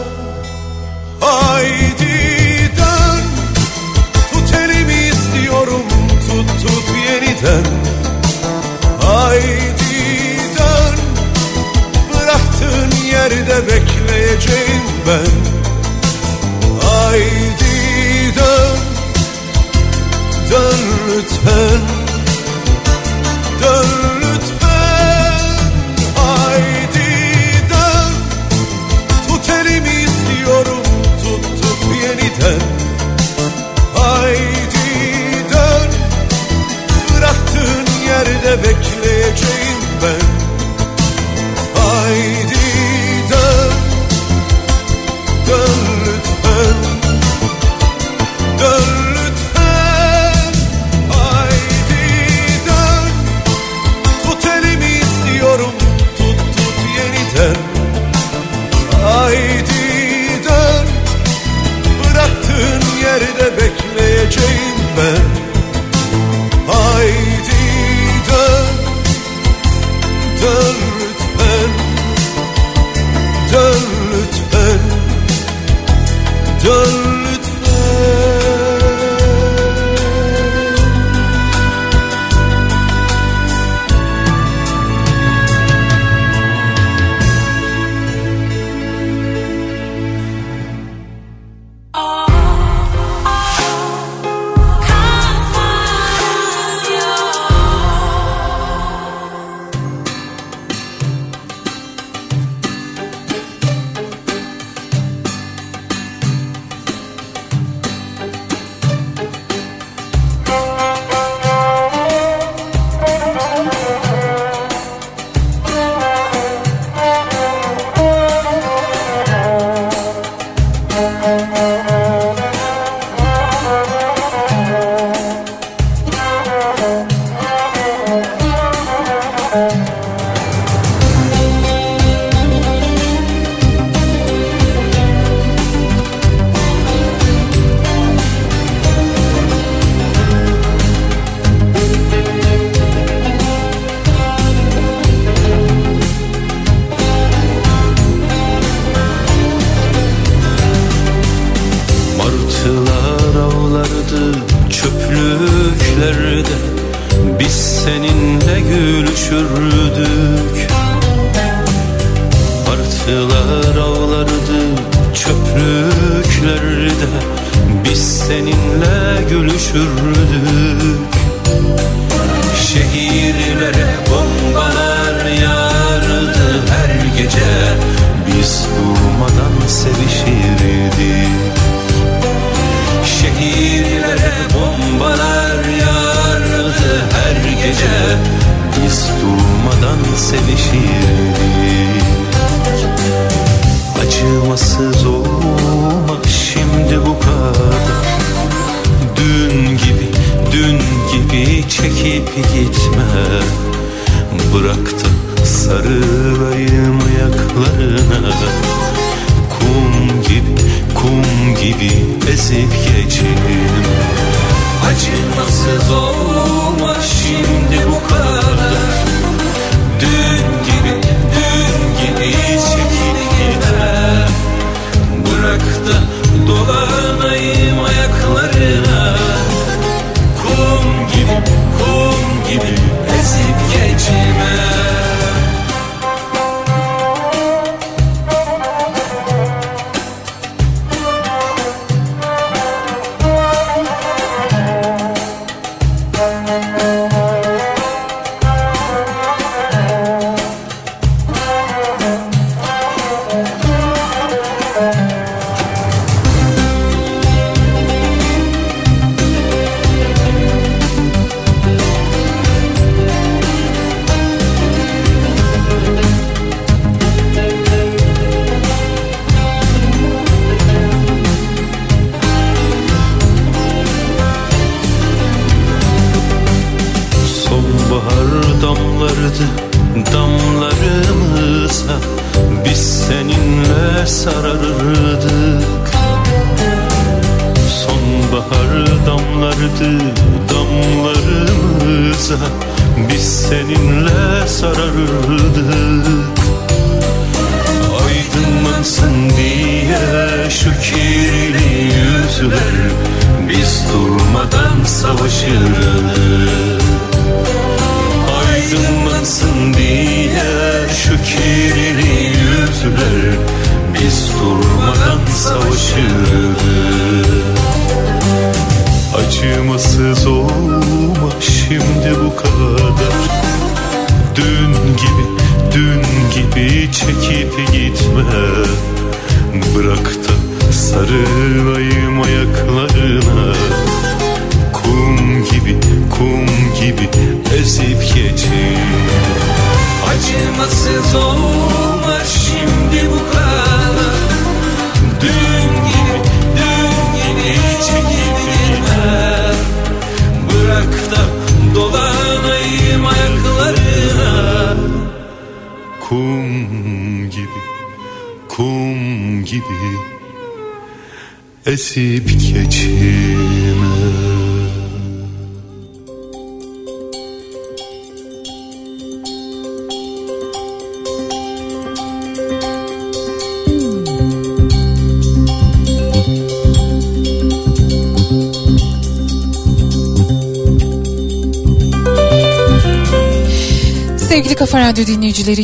lütfen 21.46 21.89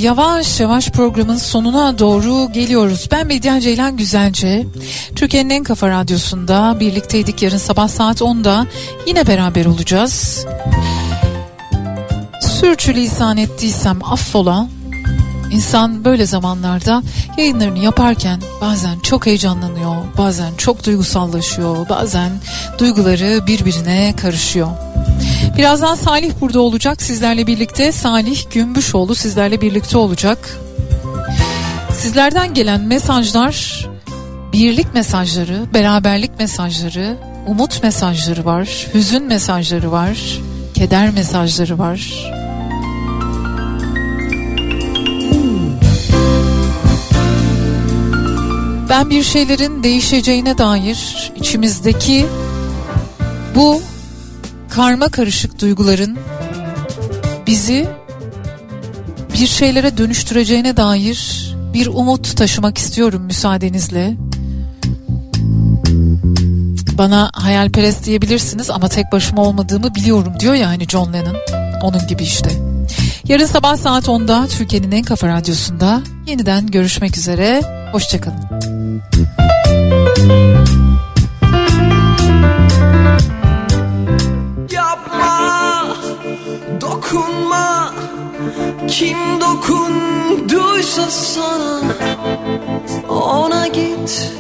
yavaş 0.06 0.60
yavaş 0.60 0.90
programın 0.90 1.38
sonuna 1.38 2.00
doğru 2.00 2.52
geliyoruz. 2.52 3.08
Ben 3.12 3.28
Medya 3.28 3.62
Ceylan 3.62 3.98
Güzelce. 3.98 4.66
Türkiye'nin 5.16 5.50
en 5.50 5.64
kafa 5.64 5.90
radyosunda 5.90 6.78
birlikteydik 6.80 7.42
yarın 7.42 7.58
sabah 7.58 7.88
saat 7.88 8.22
10'da 8.22 8.66
yine 9.08 9.28
beraber 9.28 9.66
olacağız. 9.66 10.46
Sürçülisan 12.42 13.38
ettiysem 13.38 14.04
affola. 14.04 14.68
İnsan 15.52 16.06
böyle 16.06 16.26
zamanlarda 16.26 17.04
yayınlarını 17.38 17.80
yaparken 17.80 18.42
bazen 18.62 19.00
çok 19.00 19.26
heyecanlanıyor, 19.26 19.96
bazen 20.18 20.56
çok 20.58 20.86
duygusallaşıyor, 20.86 21.90
bazen 21.90 22.32
duyguları 22.80 23.48
birbirine 23.48 24.14
karışıyor. 24.22 24.85
Birazdan 25.58 25.96
Salih 25.96 26.32
burada 26.42 26.60
olacak 26.60 27.02
sizlerle 27.02 27.48
birlikte. 27.48 27.92
Salih 27.92 28.44
Gümbüşoğlu 28.52 29.16
sizlerle 29.16 29.62
birlikte 29.62 29.98
olacak. 29.98 30.58
Sizlerden 31.94 32.54
gelen 32.54 32.82
mesajlar 32.82 33.88
birlik 34.54 34.94
mesajları, 34.94 35.74
beraberlik 35.74 36.40
mesajları, 36.40 37.18
umut 37.48 37.84
mesajları 37.84 38.46
var, 38.46 38.88
hüzün 38.94 39.24
mesajları 39.24 39.92
var, 39.92 40.40
keder 40.74 41.10
mesajları 41.10 41.80
var. 41.80 42.32
Ben 48.90 49.10
bir 49.10 49.24
şeylerin 49.24 49.84
değişeceğine 49.84 50.58
dair 50.58 51.32
içimizdeki 51.36 52.26
bu 53.56 53.82
karma 54.76 55.10
karışık 55.10 55.62
duyguların 55.62 56.18
bizi 57.48 57.88
bir 59.34 59.48
şeylere 59.48 59.98
dönüştüreceğine 59.98 60.78
dair 60.78 61.50
bir 61.74 61.88
umut 61.88 62.38
taşımak 62.38 62.78
istiyorum 62.78 63.22
müsaadenizle. 63.22 64.18
Bana 66.98 67.32
hayalperest 67.34 68.06
diyebilirsiniz 68.06 68.70
ama 68.70 68.90
tek 68.90 69.12
başıma 69.12 69.42
olmadığımı 69.42 69.96
biliyorum 69.96 70.34
diyor 70.40 70.54
ya 70.54 70.68
hani 70.70 70.88
John 70.88 71.14
Lennon. 71.14 71.38
Onun 71.82 72.08
gibi 72.08 72.24
işte. 72.24 72.50
Yarın 73.28 73.46
sabah 73.46 73.78
saat 73.78 74.08
10'da 74.08 74.48
Türkiye'nin 74.48 74.92
en 74.92 75.04
kafa 75.04 75.28
radyosunda 75.28 76.02
yeniden 76.28 76.68
görüşmek 76.68 77.18
üzere. 77.18 77.62
Hoşçakalın. 77.92 78.46
Kim 89.00 89.18
dokunduysa 89.42 91.12
sana 91.12 91.94
ona 93.10 93.68
git. 93.68 94.32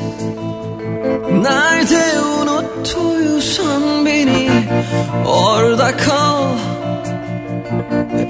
Nerede 1.42 2.06
unuttuysan 2.42 4.06
beni 4.06 4.50
orada 5.28 5.98
kal. 5.98 6.44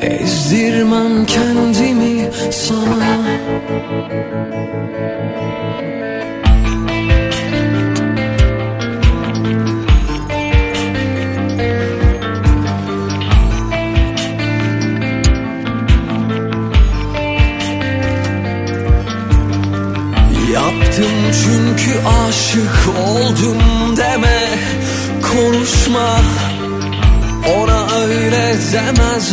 Ezdirmem 0.02 1.26
kendimi 1.26 2.31
sana. 2.52 3.15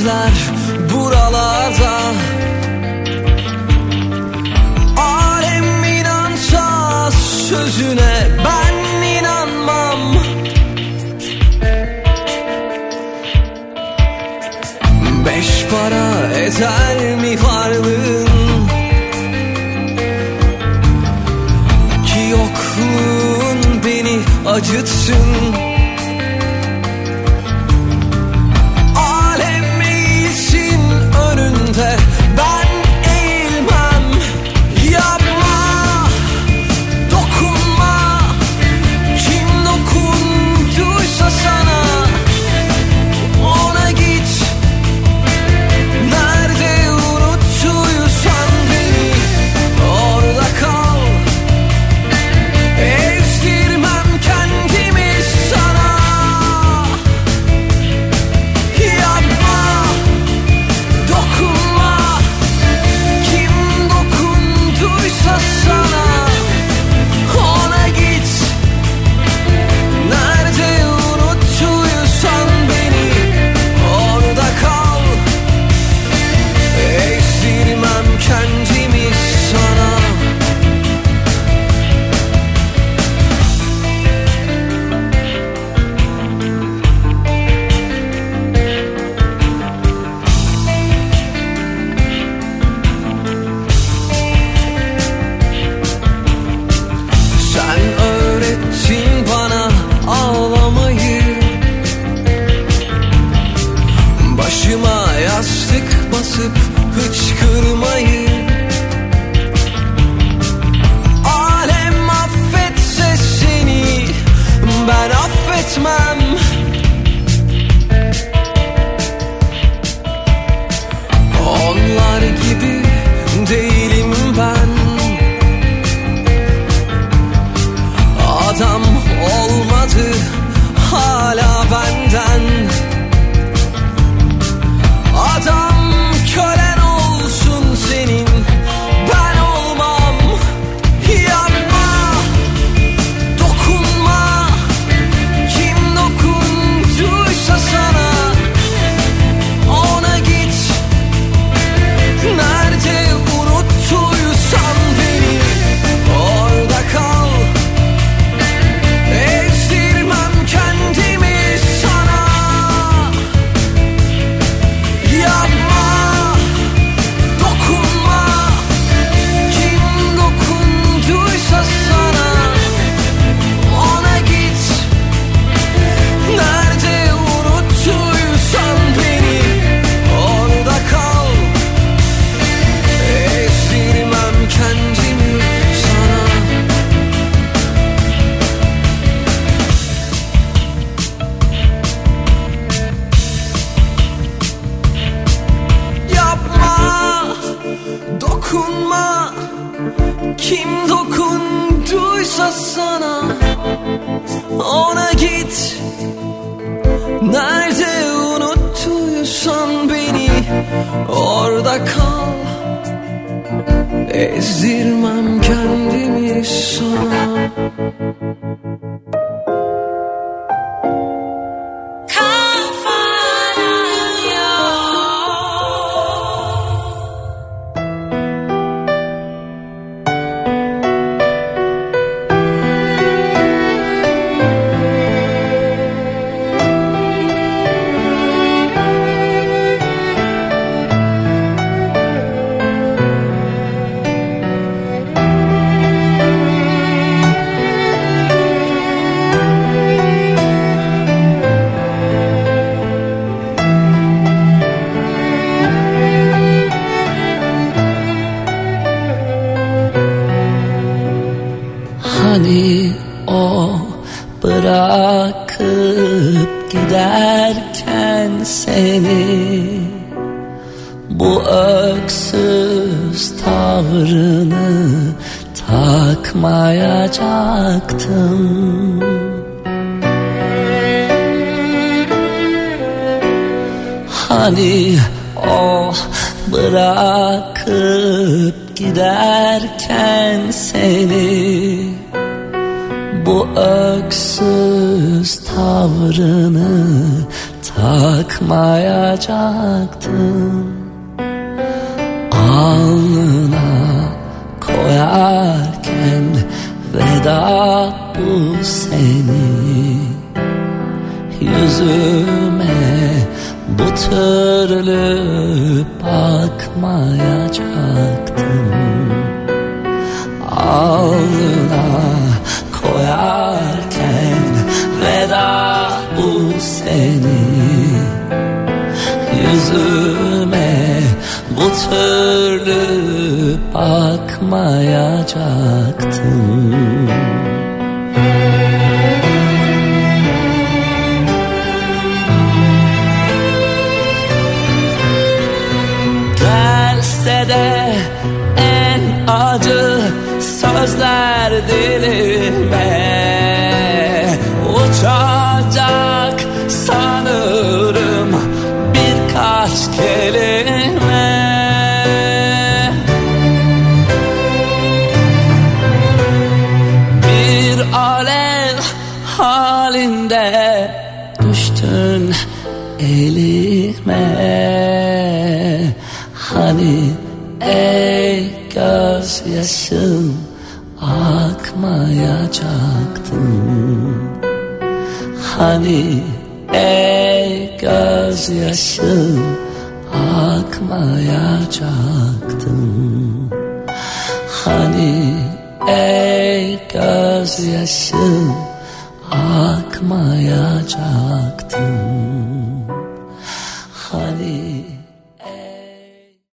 gözler 0.03 0.33
buralarda. 0.95 2.01
Alem 4.97 5.85
inansa 5.85 7.11
sözüne 7.49 8.29
ben 8.45 9.07
inanmam. 9.07 9.99
Beş 15.27 15.67
para 15.71 16.33
eder 16.35 17.17
mi 17.17 17.37
varlığın? 17.43 18.29
Ki 22.07 22.21
yokluğun 22.31 23.85
beni 23.85 24.19
acıtsın. 24.47 25.52